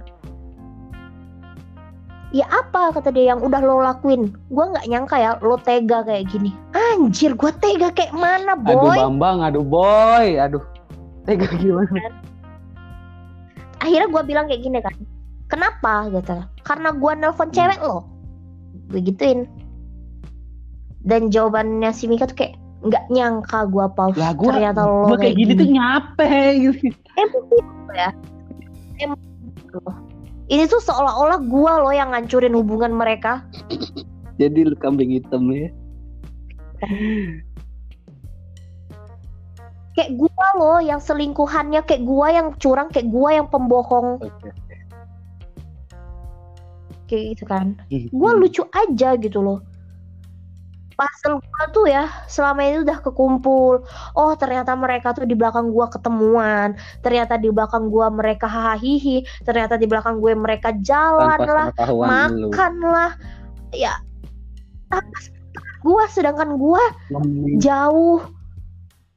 [2.29, 6.29] Ya apa kata dia yang udah lo lakuin Gue gak nyangka ya lo tega kayak
[6.29, 10.61] gini Anjir gue tega kayak mana aduh boy bambang aduh boy aduh
[11.25, 12.13] tega gimana
[13.79, 14.95] akhirnya gue bilang kayak gini kan
[15.49, 16.13] kenapa?
[16.13, 16.37] Gitu.
[16.63, 18.05] Karena gue nelpon cewek lo.
[18.93, 19.49] Gue gituin.
[21.03, 25.19] Dan jawabannya si Mika tuh kayak nggak nyangka gue pause lah gua ternyata lo gua
[25.19, 26.87] kayak gini tuh nyape gitu.
[27.19, 28.11] Emang gitu ya.
[29.03, 29.19] Emang
[29.59, 29.81] gitu.
[30.49, 33.43] ini tuh seolah-olah gue lo yang ngancurin hubungan mereka.
[34.39, 35.69] Jadi lu kambing hitam ya.
[39.99, 44.23] Kayak gue lo yang selingkuhannya kayak gue yang curang kayak gue yang pembohong.
[44.23, 44.41] Oke
[47.09, 47.75] kayak gitu kan.
[47.89, 48.07] Hmm.
[48.13, 49.65] gue lucu aja gitu loh.
[50.99, 53.87] Puzzle gue tuh ya selama ini udah kekumpul.
[54.19, 56.77] Oh ternyata mereka tuh di belakang gue ketemuan.
[57.01, 62.29] Ternyata di belakang gue mereka hahihi ternyata di belakang gue mereka jalan tanpa lah pengetahuan
[62.35, 62.51] lu.
[62.51, 63.13] makan lah.
[63.73, 63.95] Ya
[65.79, 66.83] gue sedangkan gue
[67.15, 68.21] Mem- jauh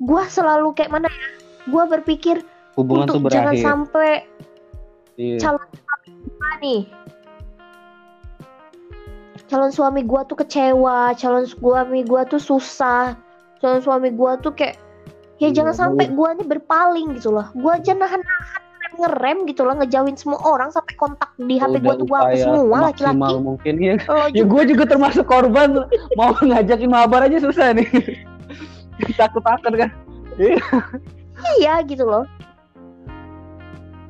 [0.01, 1.27] gue selalu kayak mana ya?
[1.69, 2.41] Gue berpikir
[2.73, 3.65] hubungan tuh untuk jangan berakhir.
[3.65, 4.11] sampai
[5.19, 5.37] Iya.
[5.37, 6.81] calon suami gua nih.
[9.51, 13.13] Calon suami gua tuh kecewa calon suami gua tuh susah
[13.59, 14.79] calon suami gua tuh kayak
[15.37, 17.45] ya Iya, jangan sampai gua nih berpaling gitu loh.
[17.53, 21.93] Gua aja nahan-nahan ngerem ngerem gitu loh ngejauhin semua orang sampai kontak di HP gua
[21.95, 23.35] tuh gua hapus semua laki-laki.
[23.39, 25.69] mungkin ya lo ya juga gue juga termasuk korban
[26.19, 27.87] mau ngajakin mabar aja susah nih
[29.13, 29.89] takut takut kan?
[30.37, 31.81] Iya.
[31.85, 32.25] Gitu loh.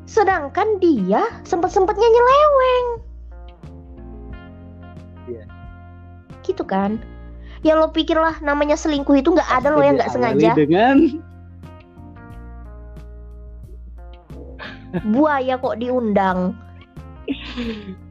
[0.06, 2.88] Sedangkan dia sempet-sempetnya nyeleweng
[5.32, 5.46] Iya.
[6.44, 7.00] gitu kan?
[7.62, 10.52] Ya lo pikirlah namanya selingkuh itu nggak ada lo yang nggak Diawali sengaja.
[10.58, 10.96] dengan
[15.16, 16.58] buaya kok diundang.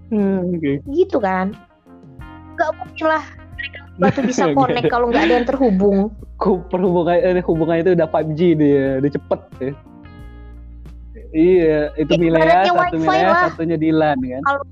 [0.09, 0.81] Hmm, oke.
[0.89, 1.53] gitu kan?
[2.57, 3.25] Nggak mungkin lah
[3.55, 6.09] mereka batu bisa connect kalau nggak ada yang terhubung
[6.41, 9.73] perhubungan eh, hubungannya itu udah 5G dia, udah cepet ya.
[11.31, 13.43] Iya, itu Ya, Milea, satu Milea, lah.
[13.55, 14.43] satunya Dilan kan.
[14.43, 14.63] kalau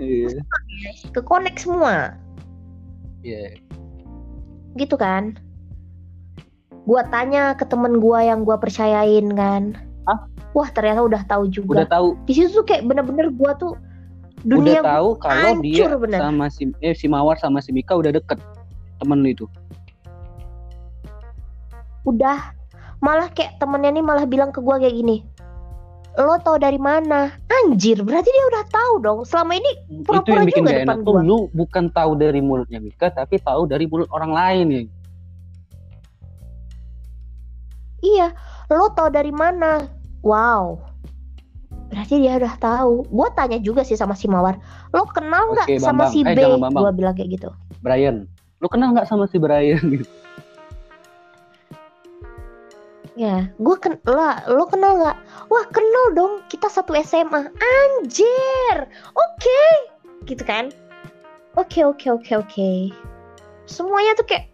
[0.00, 0.40] Iya.
[1.12, 2.16] ke connect semua
[3.20, 3.54] Iya.
[4.74, 5.36] gitu kan
[6.82, 9.76] gua tanya ke temen gua yang gua percayain kan
[10.08, 10.18] Hah?
[10.50, 13.76] wah ternyata udah tahu Udah juga tahu, di situ tuh kayak bener-bener gua tuh
[14.42, 16.18] udah dunia gua tahu kalau dia bener.
[16.18, 18.40] sama si eh si Mawar sama si Mika udah deket
[18.98, 19.46] temen lu itu.
[22.04, 22.38] Udah.
[22.98, 25.26] Malah kayak temennya nih malah bilang ke gua kayak gini
[26.12, 27.32] lo tau dari mana?
[27.48, 29.18] Anjir berarti dia udah tahu dong.
[29.24, 31.06] Selama ini itu Pura-pura yang bikin juga gak depan enak.
[31.08, 31.20] gua.
[31.24, 34.82] lu bukan tahu dari mulutnya Mika tapi tahu dari mulut orang lain ya.
[38.02, 38.28] iya
[38.68, 39.88] lo tau dari mana?
[40.20, 40.84] Wow.
[41.88, 44.60] Berarti dia udah tahu gua tanya juga sih sama si mawar
[44.92, 46.40] lo kenal nggak sama si Eh, B?
[46.68, 47.48] gua bilang kayak gitu.
[47.80, 48.28] Brian,
[48.60, 49.80] lu kenal nggak sama si Brian?
[49.80, 50.04] gitu?
[53.12, 55.16] Ya, gue ken lah, lo kenal nggak?
[55.52, 57.44] Wah kenal dong, kita satu SMA.
[57.44, 58.76] Anjir,
[59.12, 59.64] oke,
[60.24, 60.72] gitu kan?
[61.60, 62.70] Oke oke oke oke.
[63.68, 64.48] Semuanya tuh kayak,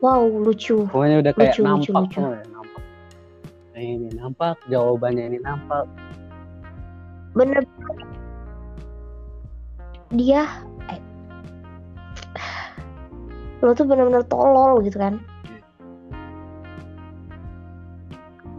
[0.00, 0.88] wow lucu.
[0.88, 2.16] Pokoknya udah kayak Lucu, lucu, nampak lucu.
[2.16, 2.82] semua ya, nampak.
[3.72, 5.84] Nah, ini nampak, jawabannya ini nampak.
[7.36, 7.60] Bener.
[10.16, 10.48] Dia,
[10.88, 11.00] eh,
[13.60, 15.20] lo tuh bener-bener tolol gitu kan?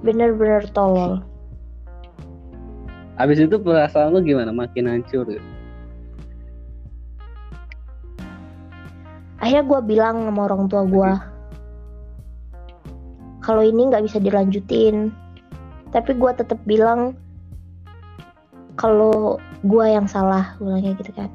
[0.04, 1.24] Bener-bener tolol.
[3.16, 4.51] Habis itu perasaan lu gimana?
[4.51, 5.43] Makin hancur gitu.
[9.43, 11.12] akhirnya gue bilang sama orang tua gue
[13.43, 15.12] kalau ini nggak bisa dilanjutin
[15.91, 17.12] tapi gue tetap bilang
[18.80, 19.36] kalau
[19.68, 21.28] gue yang salah gue bilangnya gitu kan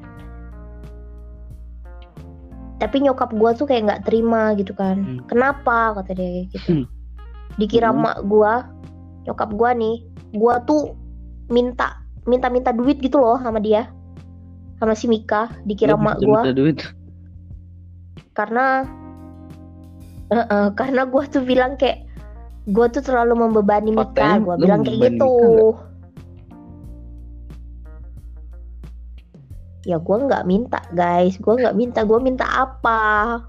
[2.81, 5.21] tapi nyokap gue tuh kayak nggak terima gitu kan Hmm.
[5.29, 6.87] kenapa kata dia kayak gitu Hmm.
[7.59, 8.07] dikira Hmm.
[8.07, 8.53] mak gue
[9.27, 9.97] nyokap gue nih
[10.33, 10.95] gue tuh
[11.51, 13.91] minta minta minta duit gitu loh sama dia.
[14.79, 16.79] Sama si Mika dikira mak minta duit.
[18.39, 18.87] karena
[20.31, 22.07] eh, eh, karena gue tuh bilang kayak
[22.71, 24.39] gue tuh terlalu membebani Mika.
[24.39, 25.33] Lu bilang kayak gitu.
[25.35, 25.87] Mika
[29.89, 31.41] ya gue nggak minta guys.
[31.41, 32.05] Gue nggak minta.
[32.05, 33.41] Gue minta apa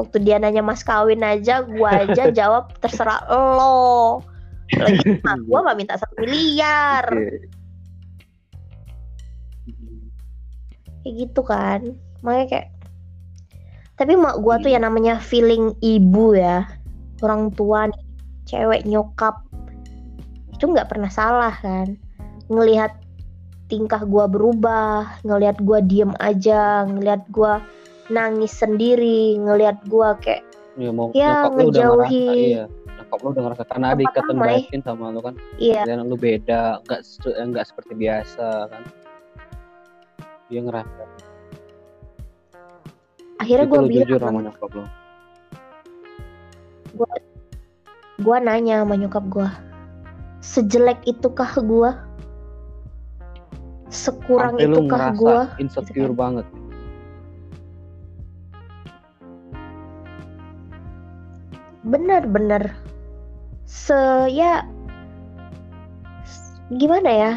[0.00, 4.24] waktu dia nanya mas kawin aja gue aja jawab terserah lo.
[4.74, 7.04] Lagi gue mah minta satu miliar.
[11.04, 11.80] Kayak gitu kan.
[12.24, 12.68] Makanya kayak
[14.00, 16.64] tapi mak gua tuh ya namanya feeling ibu ya
[17.20, 18.04] orang tua nih
[18.48, 19.44] cewek nyokap
[20.56, 22.00] itu nggak pernah salah kan.
[22.48, 22.96] Ngelihat
[23.68, 27.60] tingkah gua berubah ngelihat gua diem aja ngelihat gua
[28.10, 30.42] nangis sendiri ngelihat gua kayak
[30.78, 32.54] Ya, mau Ya, udah ngejauhi.
[32.54, 32.64] iya.
[32.70, 35.34] Nyokap lu udah ngerasa karena ada ikatan batin sama lu kan.
[35.58, 38.82] iya Dan lu beda, nggak se- nggak seperti biasa kan.
[40.46, 41.02] Dia ngerasa.
[43.36, 44.84] akhirnya gua lu jujur bilang sama nyokap lu.
[48.20, 49.48] gua nanya sama nyokap gua
[50.40, 51.90] sejelek itukah gua
[53.88, 56.20] sekurang Sampai itukah gua insecure kan.
[56.20, 56.46] banget.
[61.90, 62.70] Bener-bener
[63.66, 63.98] se
[64.30, 64.62] ya
[66.74, 67.32] gimana ya?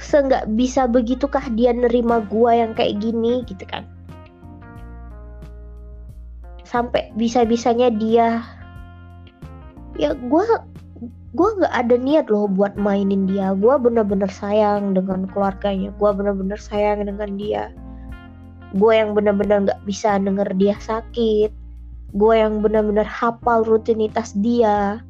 [0.00, 3.84] Se nggak bisa begitukah dia nerima gua yang kayak gini gitu kan?
[6.64, 8.44] Sampai bisa-bisanya dia
[10.00, 10.64] ya gua
[11.36, 13.52] gua nggak ada niat loh buat mainin dia.
[13.56, 15.92] Gua bener-bener sayang dengan keluarganya.
[16.00, 17.72] Gua bener-bener sayang dengan dia.
[18.76, 21.59] Gua yang bener-bener nggak bisa denger dia sakit
[22.10, 25.02] gue yang benar-benar hafal rutinitas dia.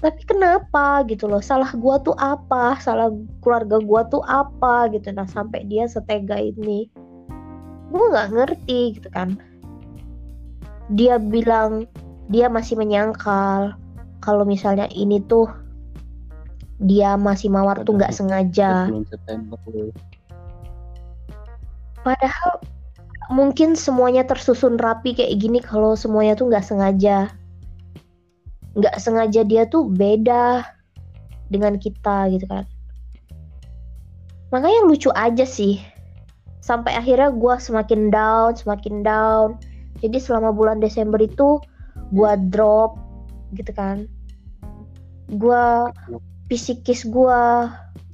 [0.00, 1.44] Tapi kenapa gitu loh?
[1.44, 2.80] Salah gue tuh apa?
[2.80, 3.12] Salah
[3.44, 5.12] keluarga gue tuh apa gitu?
[5.12, 6.88] Nah sampai dia setega ini.
[7.92, 9.36] Gue nggak ngerti gitu kan.
[10.96, 11.84] Dia bilang
[12.32, 13.76] dia masih menyangkal
[14.24, 15.46] kalau misalnya ini tuh
[16.80, 18.88] dia masih mawar tuh nggak sengaja.
[18.88, 19.04] Bulan
[23.30, 27.30] Mungkin semuanya tersusun rapi kayak gini kalau semuanya tuh nggak sengaja.
[28.74, 30.66] Nggak sengaja dia tuh beda
[31.46, 32.66] dengan kita gitu kan.
[34.50, 35.78] Makanya lucu aja sih.
[36.58, 39.62] Sampai akhirnya gue semakin down, semakin down.
[40.02, 41.62] Jadi selama bulan Desember itu
[42.10, 42.98] gue drop
[43.54, 44.10] gitu kan.
[45.30, 45.86] Gue
[46.50, 47.42] psikis gue,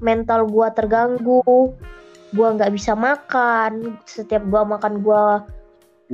[0.04, 1.72] mental gue terganggu.
[2.32, 5.22] Gue nggak bisa makan setiap gue makan gue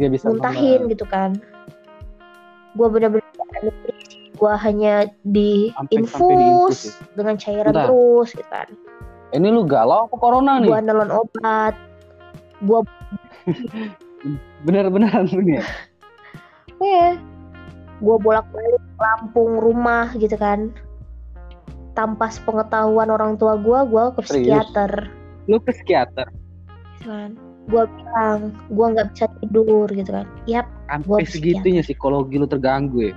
[0.08, 0.92] bisa muntahin banget.
[0.96, 1.30] gitu kan
[2.72, 3.24] gue bener-bener
[4.32, 6.92] gue hanya di Sampai- sampai infus diinfus ya?
[7.14, 7.86] dengan cairan Bentar.
[7.86, 8.68] terus gitu kan
[9.32, 10.68] Ini lu galau apa corona nih?
[10.68, 11.72] gue nelon obat
[12.60, 12.80] gue
[14.66, 15.64] Bener-beneran lu ya?
[16.82, 17.16] eh
[17.98, 20.70] gue bolak-balik Lampung rumah gitu kan
[21.92, 24.48] tanpa sepengetahuan orang tua gue gue ke Serius?
[25.50, 26.28] Lu ke psikiater?
[27.02, 27.34] kan
[27.70, 30.26] gue bilang gue nggak bisa tidur gitu kan.
[30.50, 33.14] Yap Sampai segitunya psikologi lu terganggu ya?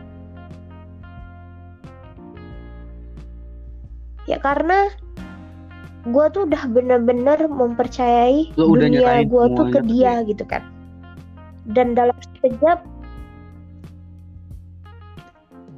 [4.25, 4.89] ya karena
[6.05, 10.61] gue tuh udah bener-bener mempercayai Lu udah dunia gue tuh ke dia gitu kan.
[11.65, 12.85] Dan dalam sekejap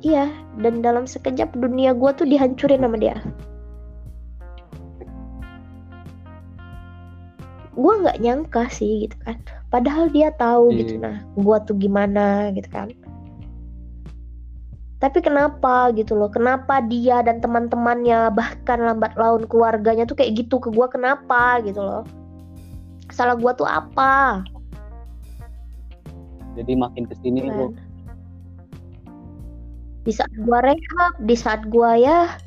[0.03, 0.29] iya
[0.61, 3.17] dan dalam sekejap dunia gue tuh dihancurin sama dia
[7.77, 9.37] gue nggak nyangka sih gitu kan.
[9.69, 10.77] Padahal dia tahu Iya.
[10.81, 10.93] gitu.
[10.97, 12.89] Nah gue tuh gimana gitu kan.
[14.97, 16.33] Tapi kenapa gitu loh.
[16.33, 21.77] Kenapa dia dan teman-temannya bahkan lambat laun keluarganya tuh kayak gitu ke gue kenapa gitu
[21.77, 22.01] loh.
[23.13, 24.41] Salah gue tuh apa?
[26.57, 27.53] Jadi makin ke sini kan?
[27.53, 27.69] lu
[30.07, 32.39] di saat gue rehab di saat gue ya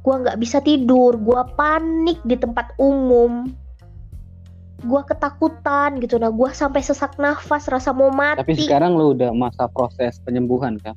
[0.00, 1.14] gue nggak bisa tidur.
[1.14, 3.46] Gue panik di tempat umum
[4.80, 9.30] gue ketakutan gitu nah gue sampai sesak nafas rasa mau mati Tapi sekarang lu udah
[9.36, 10.96] masa proses penyembuhan kan?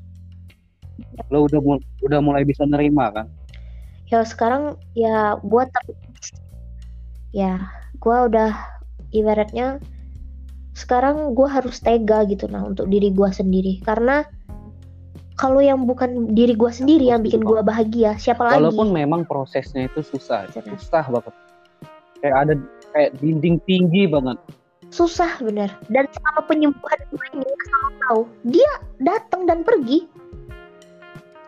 [1.27, 3.27] Lu udah mul- udah mulai bisa nerima kan?
[4.13, 5.84] ya sekarang ya gue ter
[7.34, 7.53] ya
[7.97, 8.53] gue udah
[9.09, 9.81] ibaratnya
[10.77, 14.21] sekarang gue harus tega gitu nah untuk diri gue sendiri karena
[15.34, 19.89] kalau yang bukan diri gue sendiri yang bikin gue bahagia siapa lagi Walaupun memang prosesnya
[19.89, 21.34] itu susah, susah banget.
[22.21, 22.53] Kayak ada
[22.93, 24.37] kayak dinding tinggi banget.
[24.89, 25.73] susah bener.
[25.89, 28.71] Dan selama penyembuhan gue ini lo tahu dia
[29.01, 30.05] datang dan pergi.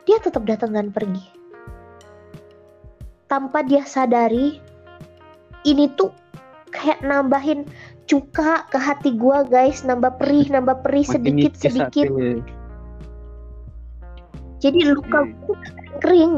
[0.04, 1.22] Dia tetap datang dan pergi.
[3.30, 4.58] Tanpa dia sadari
[5.62, 6.10] ini tuh
[6.74, 7.70] kayak nambahin
[8.10, 9.86] cuka ke hati gue guys.
[9.86, 12.10] Nambah perih nambah perih sedikit sedikit.
[12.10, 12.42] lu.
[14.58, 15.38] jadi luka Iya.
[15.38, 16.34] gue tuh kering.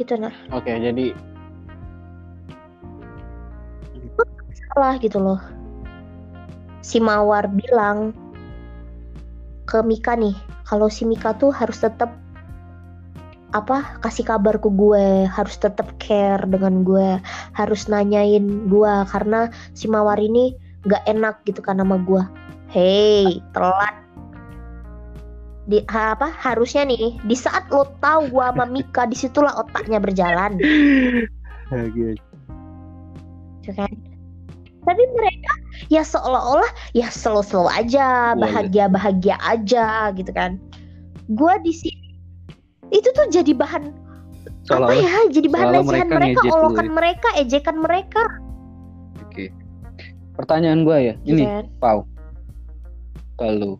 [0.00, 1.12] Gitu nah Oke, jadi
[4.70, 5.40] salah gitu loh.
[6.80, 8.14] Si Mawar bilang
[9.66, 10.34] ke Mika nih,
[10.66, 12.14] kalau si Mika tuh harus tetap
[13.50, 17.18] apa kasih kabar ke gue, harus tetap care dengan gue,
[17.58, 20.54] harus nanyain gue karena si Mawar ini
[20.86, 22.22] gak enak gitu kan sama gue.
[22.70, 23.98] Hey, telat.
[25.66, 29.98] Di ha- apa harusnya nih di saat lo tahu gue sama Mika di situlah otaknya
[29.98, 30.56] berjalan.
[31.70, 32.14] Bahagia.
[33.60, 34.09] gitu kan
[34.86, 35.52] tapi mereka
[35.92, 40.56] ya seolah-olah ya slow-slow aja Iya, bahagia-bahagia aja gitu kan
[41.36, 42.16] gua di sini
[42.90, 43.92] itu tuh jadi bahan
[44.70, 46.92] apa ya jadi bahan lesehan mereka mereka olokan ya.
[46.94, 48.22] mereka ejekan mereka
[49.30, 49.54] Oke.
[50.34, 51.70] Pertanyaan gue ya, ini kan.
[51.78, 52.02] Pau.
[53.38, 53.78] Kalau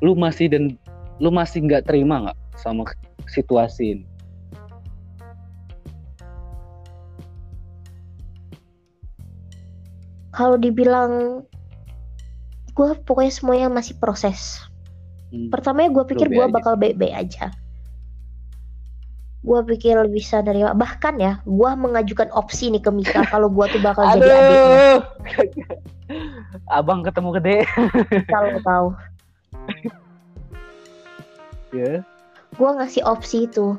[0.00, 0.80] lu masih dan
[1.20, 2.88] lu masih nggak terima nggak sama
[3.28, 4.04] situasi ini?
[10.40, 11.44] Kalau dibilang
[12.72, 14.64] gua pokoknya semuanya masih proses
[15.30, 15.46] Hmm.
[15.46, 17.54] pertamanya gue pikir gue bakal baik-baik aja
[19.46, 23.78] gue pikir bisa nerima bahkan ya gue mengajukan opsi nih ke Mika kalau gue tuh
[23.78, 24.90] bakal jadi adiknya.
[26.82, 27.58] Abang ketemu gede.
[28.26, 28.86] kalau tahu
[31.78, 32.02] Ya.
[32.58, 33.78] gue ngasih opsi itu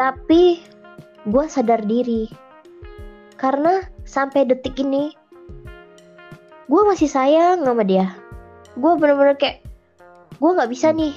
[0.00, 0.64] tapi
[1.28, 2.32] gue sadar diri
[3.36, 5.12] karena sampai detik ini
[6.66, 8.14] gue masih sayang sama dia.
[8.78, 9.62] Gue bener-bener kayak
[10.38, 11.14] gue nggak bisa nih.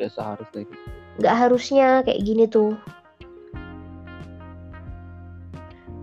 [0.00, 0.76] Ya seharusnya gitu.
[1.18, 2.76] nggak harusnya kayak gini tuh.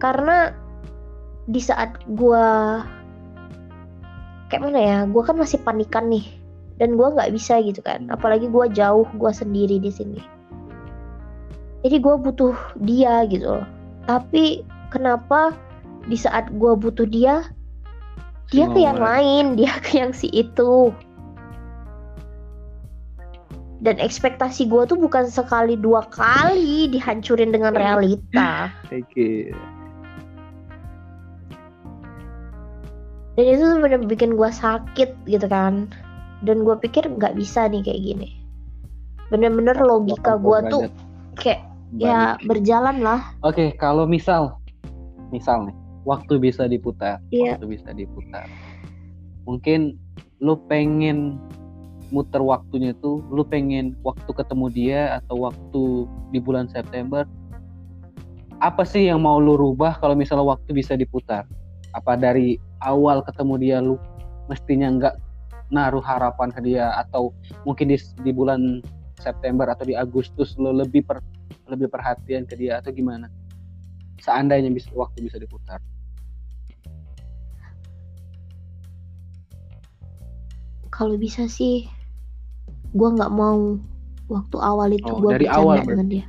[0.02, 0.54] Karena
[1.46, 2.46] di saat gue
[4.50, 6.26] kayak mana ya gue kan masih panikan nih.
[6.76, 8.10] Dan gue nggak bisa gitu kan.
[8.12, 10.22] Apalagi gue jauh gue sendiri di sini.
[11.86, 13.66] Jadi gue butuh dia gitu loh.
[14.10, 15.52] Tapi kenapa
[16.08, 17.44] di saat gue butuh dia
[18.54, 20.96] dia ke yang lain dia ke yang si itu.
[23.84, 28.72] Dan ekspektasi gue tuh bukan sekali dua kali dihancurin dengan realita.
[28.90, 29.52] Oke.
[33.36, 35.92] dan itu tuh bener bikin gue sakit gitu kan.
[36.42, 38.30] Dan gue pikir nggak bisa nih kayak gini.
[39.28, 40.84] Bener-bener logika gue tuh
[41.36, 41.68] kayak
[42.00, 43.36] ya berjalan lah.
[43.44, 44.56] Oke, kalau misal,
[45.34, 47.58] misal nih, waktu bisa diputar, Iya.
[47.58, 48.46] waktu bisa diputar.
[49.46, 49.98] Mungkin
[50.42, 51.38] lu pengen
[52.14, 55.84] muter waktunya itu, lu pengen waktu ketemu dia atau waktu
[56.30, 57.26] di bulan September.
[58.62, 61.44] Apa sih yang mau lu rubah kalau misalnya waktu bisa diputar?
[61.92, 63.98] Apa dari awal ketemu dia lu
[64.48, 65.16] mestinya nggak
[65.74, 67.34] naruh harapan ke dia atau
[67.66, 68.86] mungkin di, di bulan
[69.18, 71.20] September atau di Agustus lu lebih per,
[71.66, 73.28] lebih perhatian ke dia atau gimana?
[74.24, 75.80] Seandainya bisa waktu bisa diputar.
[80.96, 81.92] kalau bisa sih
[82.96, 83.76] gua nggak mau
[84.32, 86.26] waktu awal itu Oh, gua dari awal dengan dia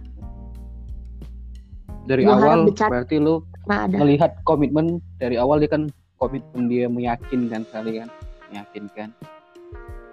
[2.10, 5.90] Dari Gua awal berarti lu nah ada melihat komitmen dari awal dia kan
[6.22, 8.06] komitmen dia meyakinkan kalian,
[8.54, 9.10] meyakinkan.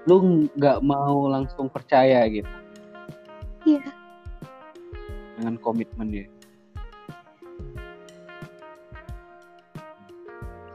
[0.09, 2.49] Lu nggak mau langsung percaya gitu.
[3.63, 3.93] Iya.
[5.37, 6.27] Dengan komitmen dia.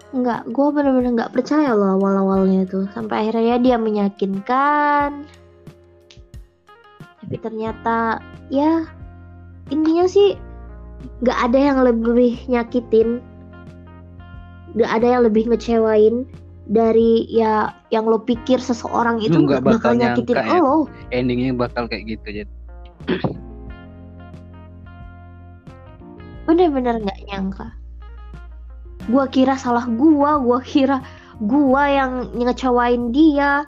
[0.08, 5.28] Enggak, gue bener-bener nggak percaya loh awal-awalnya itu sampai akhirnya dia meyakinkan.
[7.20, 8.88] Tapi ternyata ya
[9.68, 10.32] intinya sih
[11.20, 13.20] nggak ada yang lebih nyakitin,
[14.72, 16.24] nggak ada yang lebih ngecewain
[16.68, 20.56] dari ya yang lo pikir seseorang itu nggak bakal bakal nyakitin ya.
[20.56, 20.88] lo.
[21.12, 22.52] Endingnya bakal kayak gitu jadi.
[26.48, 27.68] Bener-bener nggak nyangka.
[29.06, 30.98] Gua kira salah gua, gua kira
[31.38, 33.62] gua yang ngecewain dia.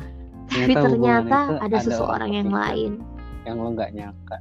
[0.51, 2.91] Tapi Ternyata ada ada seseorang orang yang lain.
[3.47, 4.37] Yang lo nggak nyangka.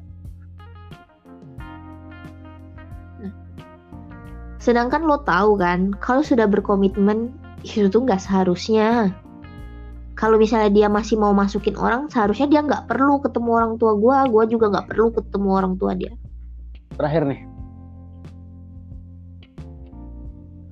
[4.59, 7.31] Sedangkan lo tahu kan, kalau sudah berkomitmen
[7.63, 9.15] itu tuh nggak seharusnya.
[10.19, 14.27] Kalau misalnya dia masih mau masukin orang, seharusnya dia nggak perlu ketemu orang tua gua,
[14.27, 16.11] gua juga nggak perlu ketemu orang tua dia.
[16.99, 17.39] Terakhir nih,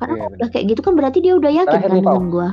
[0.07, 2.49] Karena Iya, kalau udah kayak gitu kan berarti dia udah yakin Terakhir kan dengan gua.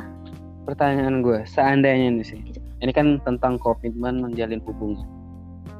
[0.64, 2.40] pertanyaan gue, seandainya nih sih.
[2.82, 5.06] Ini kan tentang komitmen menjalin hubungan.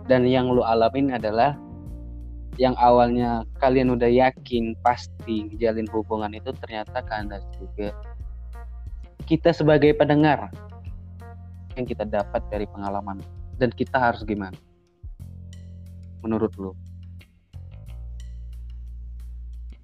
[0.06, 1.56] Dan yang lu alamin adalah
[2.60, 7.90] yang awalnya kalian udah yakin pasti jalin hubungan itu ternyata kandas juga.
[9.24, 10.52] Kita sebagai pendengar
[11.74, 13.18] yang kita dapat dari pengalaman
[13.58, 14.54] dan kita harus gimana?
[16.22, 16.76] Menurut lu?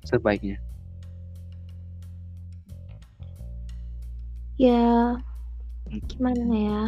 [0.05, 0.70] Sebaiknya.
[4.61, 5.17] Ya,
[5.89, 6.83] gimana ya?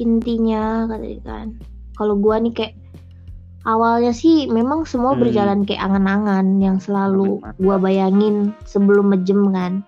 [0.00, 1.60] Intinya kata kan,
[1.92, 2.74] kalau gua nih kayak
[3.68, 5.20] awalnya sih memang semua Hmm.
[5.20, 9.84] berjalan kayak angan-angan yang selalu gua bayangin sebelum mejem kan,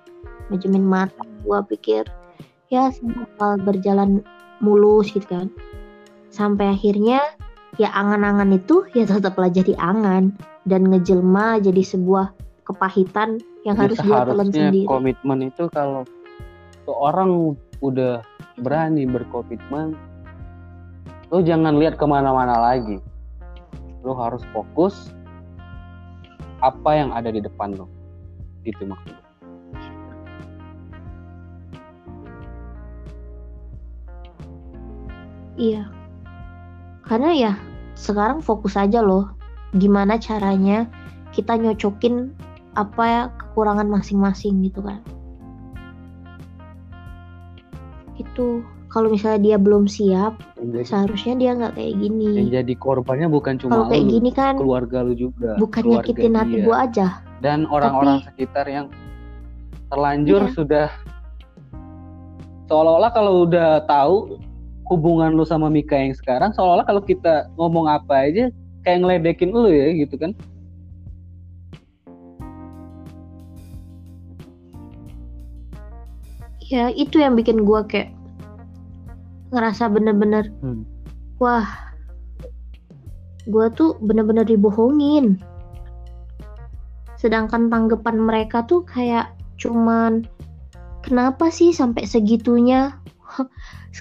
[0.52, 1.24] mejemin mata.
[1.48, 2.04] Gua pikir
[2.68, 4.20] ya semua bakal berjalan
[4.60, 5.48] mulus gitu kan.
[6.28, 7.24] Sampai akhirnya
[7.80, 10.36] ya angan-angan itu ya tetaplah jadi angan
[10.68, 13.38] dan ngejelma jadi sebuah kepahitan
[13.68, 14.88] yang harus dia telan sendiri.
[14.88, 16.08] komitmen itu kalau
[16.88, 18.24] seorang udah
[18.60, 19.92] berani berkomitmen
[21.28, 23.00] lo jangan lihat ke mana-mana lagi
[24.04, 25.12] lo harus fokus
[26.64, 27.88] apa yang ada di depan lo
[28.64, 29.24] gitu maksudnya
[35.54, 35.86] Iya.
[37.06, 37.52] Karena ya
[37.94, 39.30] sekarang fokus aja loh.
[39.74, 40.90] Gimana caranya
[41.34, 42.34] kita nyocokin
[42.74, 45.00] apa ya kekurangan masing-masing gitu kan.
[48.14, 48.62] Itu
[48.94, 52.46] kalau misalnya dia belum siap, yang jadi, seharusnya dia nggak kayak yang gini.
[52.46, 56.56] jadi korbannya bukan cuma Kalau kayak lo gini kan keluarga lo juga bukan nyakitin hati
[56.62, 57.08] gua aja.
[57.42, 58.86] dan orang-orang sekitar yang
[59.90, 60.54] terlanjur Iya.
[60.54, 60.86] sudah
[62.70, 64.38] seolah-olah kalau udah tahu
[64.86, 68.46] hubungan lu sama Mika yang sekarang seolah-olah kalau kita ngomong apa aja
[68.86, 70.38] kayak ngeledekin lu ya gitu kan
[76.72, 78.16] Ya itu yang bikin gua kayak
[79.52, 80.82] ngerasa bener-bener Hmm.
[81.38, 81.68] wah
[83.44, 85.38] gua tuh bener-bener dibohongin.
[87.20, 90.24] Sedangkan tanggapan mereka tuh kayak cuman
[91.04, 92.96] kenapa sih sampai segitunya?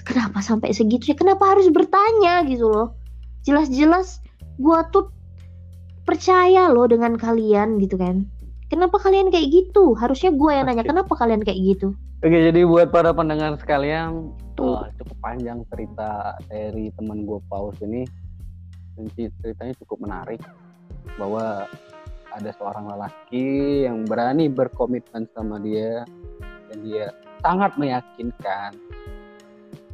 [0.08, 1.16] kenapa sampai segitunya?
[1.16, 2.96] Kenapa harus bertanya gitu loh?
[3.44, 4.24] Jelas-jelas
[4.56, 5.12] gua tuh
[6.08, 8.24] percaya loh dengan kalian gitu kan.
[8.72, 9.92] Kenapa kalian kayak gitu?
[9.92, 11.92] Harusnya gua yang nanya kenapa kalian kayak gitu?
[12.22, 14.86] Oke jadi buat para pendengar sekalian Tuh.
[14.86, 18.06] eh, cukup panjang cerita dari teman gue Paus ini
[18.94, 20.40] dan cer- ceritanya cukup menarik
[21.18, 21.66] bahwa
[22.34, 26.06] ada seorang lelaki yang berani berkomitmen sama dia
[26.70, 27.10] dan dia
[27.42, 28.74] sangat meyakinkan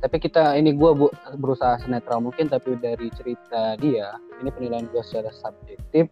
[0.00, 5.02] tapi kita ini gue bu, berusaha senetral mungkin tapi dari cerita dia ini penilaian gue
[5.04, 6.08] secara subjektif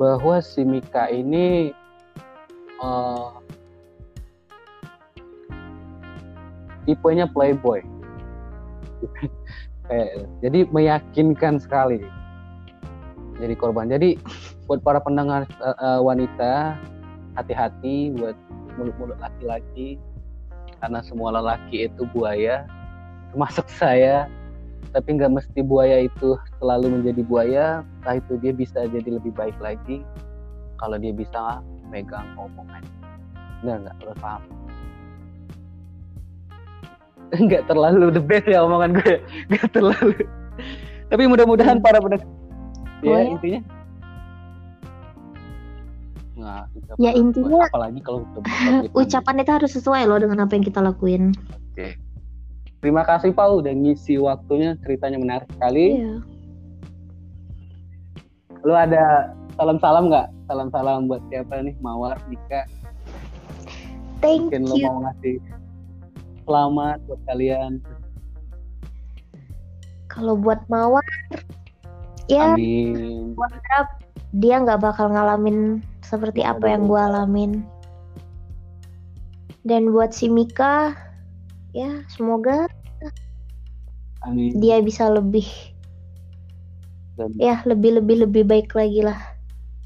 [0.00, 1.70] bahwa si Mika ini
[2.80, 3.36] uh,
[6.84, 7.80] tipenya playboy.
[9.88, 12.04] Kayak jadi meyakinkan sekali
[13.38, 13.90] jadi korban.
[13.90, 14.18] Jadi
[14.70, 16.78] buat para pendengar uh, wanita
[17.34, 18.36] hati-hati buat
[18.78, 19.98] mulut-mulut laki-laki.
[20.78, 22.66] Karena semua lelaki itu buaya
[23.32, 24.30] termasuk saya.
[24.94, 27.66] Tapi nggak mesti buaya itu selalu menjadi buaya.
[28.02, 30.06] Entah itu dia bisa jadi lebih baik lagi.
[30.78, 32.82] Kalau dia bisa megang omongan.
[33.62, 33.96] Benar nggak?
[34.06, 34.63] Lo paham
[37.46, 39.14] nggak terlalu the best ya omongan gue
[39.50, 40.14] nggak terlalu
[41.08, 42.26] tapi mudah-mudahan para pendengar
[43.04, 43.24] ya ya?
[43.30, 43.60] intinya
[46.34, 46.62] nah,
[46.98, 48.26] Ya, intinya- apalagi kalau
[48.98, 51.30] Ucapan itu harus sesuai loh dengan apa yang kita lakuin.
[51.72, 51.94] Oke.
[52.82, 56.04] Terima kasih Pak udah ngisi waktunya, ceritanya menarik sekali.
[56.04, 56.14] Iya.
[58.60, 60.28] Lu ada salam-salam nggak?
[60.46, 61.74] Salam-salam buat siapa nih?
[61.80, 62.68] Mawar, Dika.
[64.20, 64.86] Thank Mungkin lu you.
[64.88, 65.34] mau ngasih
[66.44, 67.80] selamat buat kalian.
[70.12, 71.02] Kalau buat Mawar,
[72.30, 73.34] ya Amin.
[73.34, 73.98] gua harap
[74.36, 77.52] dia nggak bakal ngalamin seperti apa yang gue alamin.
[79.64, 80.92] Dan buat si Mika,
[81.72, 82.68] ya semoga
[84.28, 84.60] Amin.
[84.60, 85.48] dia bisa lebih,
[87.16, 89.16] Dan ya lebih lebih lebih baik lagi lah,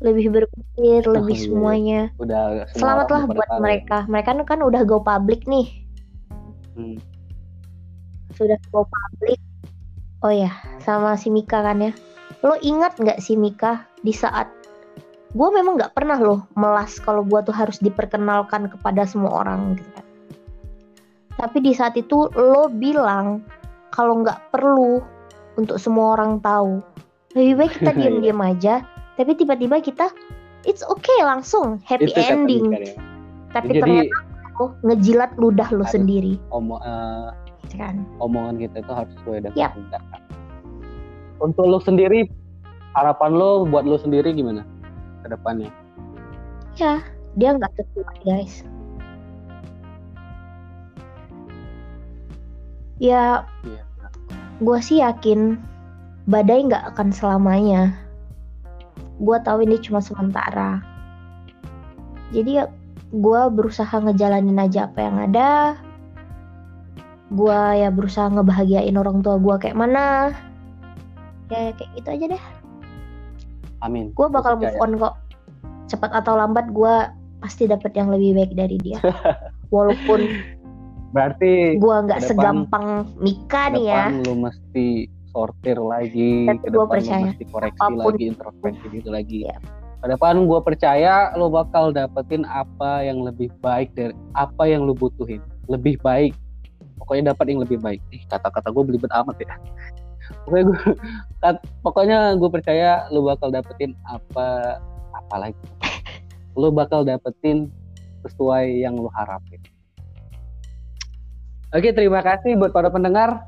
[0.03, 1.49] lebih berpikir, lebih iya, iya.
[1.49, 2.01] semuanya.
[2.19, 3.99] udah semua Selamat orang lah udah pada buat mereka.
[4.11, 5.88] Mereka kan udah go public nih,
[6.79, 6.99] Hmm.
[8.39, 9.41] sudah go public.
[10.23, 11.91] Oh ya, sama si Mika kan ya.
[12.47, 14.47] Lo ingat nggak si Mika di saat
[15.35, 19.91] gue memang nggak pernah loh melas kalau gue tuh harus diperkenalkan kepada semua orang gitu
[19.91, 20.07] kan.
[21.39, 23.43] Tapi di saat itu lo bilang
[23.91, 25.03] kalau nggak perlu
[25.59, 26.79] untuk semua orang tahu.
[27.35, 27.99] Lebih baik kita Iya.
[27.99, 28.75] diam-diam aja.
[29.19, 30.15] Tapi tiba-tiba kita
[30.63, 32.71] it's okay langsung happy Itu ending.
[32.71, 32.95] Ya.
[33.51, 34.28] Tapi Jadi ternyata
[34.59, 36.83] lo ngejilat ludah lo sendiri, Omo-
[37.71, 38.03] kan?
[38.19, 39.73] omongan kita itu harus sesuai dengan Yap.
[39.79, 40.21] tindakan.
[41.39, 42.27] Untuk lo sendiri,
[42.99, 44.67] harapan lo buat lo sendiri gimana
[45.23, 45.71] ke depannya?
[46.75, 46.99] Ya,
[47.39, 48.67] dia nggak sesuai guys.
[52.99, 53.83] Ya, Iya.
[54.59, 55.55] gue sih yakin
[56.27, 57.95] badai nggak akan selamanya.
[59.23, 60.83] Gue tahu ini cuma sementara.
[62.35, 62.67] Jadi ya,
[63.09, 65.51] gue berusaha ngejalanin aja apa yang ada.
[67.29, 70.33] Gue ya berusaha ngebahagiain orang tua gue kayak mana.
[71.49, 72.45] Ya kayak gitu aja deh.
[73.79, 74.11] Amin.
[74.11, 75.15] gue bakal move on kok
[75.87, 76.95] cepat atau lambat gue
[77.39, 78.99] pasti dapet yang lebih baik dari dia
[79.75, 80.27] walaupun
[81.15, 87.25] Berarti gue nggak segampang Mika nih ya lo mesti sortir lagi, Tapi depan percaya.
[87.31, 88.13] mesti koreksi Apa pun.
[88.17, 89.39] lagi, introspeksi gitu lagi.
[89.47, 89.57] Iya.
[89.99, 94.95] Ke depan gue percaya lo bakal dapetin apa yang lebih baik dari apa yang lo
[94.95, 96.39] butuhin, lebih baik.
[97.03, 97.99] Pokoknya dapat yang lebih baik.
[98.15, 99.51] Ih, kata-kata gue belibet amat ya.
[100.45, 100.93] Pokoknya gue,
[101.81, 104.77] pokoknya gue percaya lo bakal dapetin apa
[105.17, 105.67] apa lagi.
[106.53, 107.73] Lo bakal dapetin
[108.29, 109.59] sesuai yang lo harapin.
[111.73, 113.45] Oke, terima kasih buat para pendengar.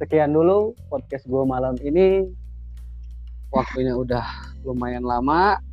[0.00, 2.28] Sekian dulu podcast gue malam ini.
[3.48, 4.24] Waktunya udah
[4.64, 5.67] lumayan lama.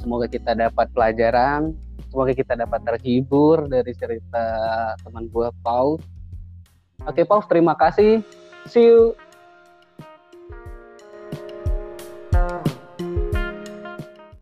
[0.00, 1.76] Semoga kita dapat pelajaran.
[2.08, 4.44] Semoga kita dapat terhibur dari cerita
[5.04, 6.00] teman gue Paus.
[7.04, 8.24] Oke, Paus, terima kasih.
[8.64, 9.12] See you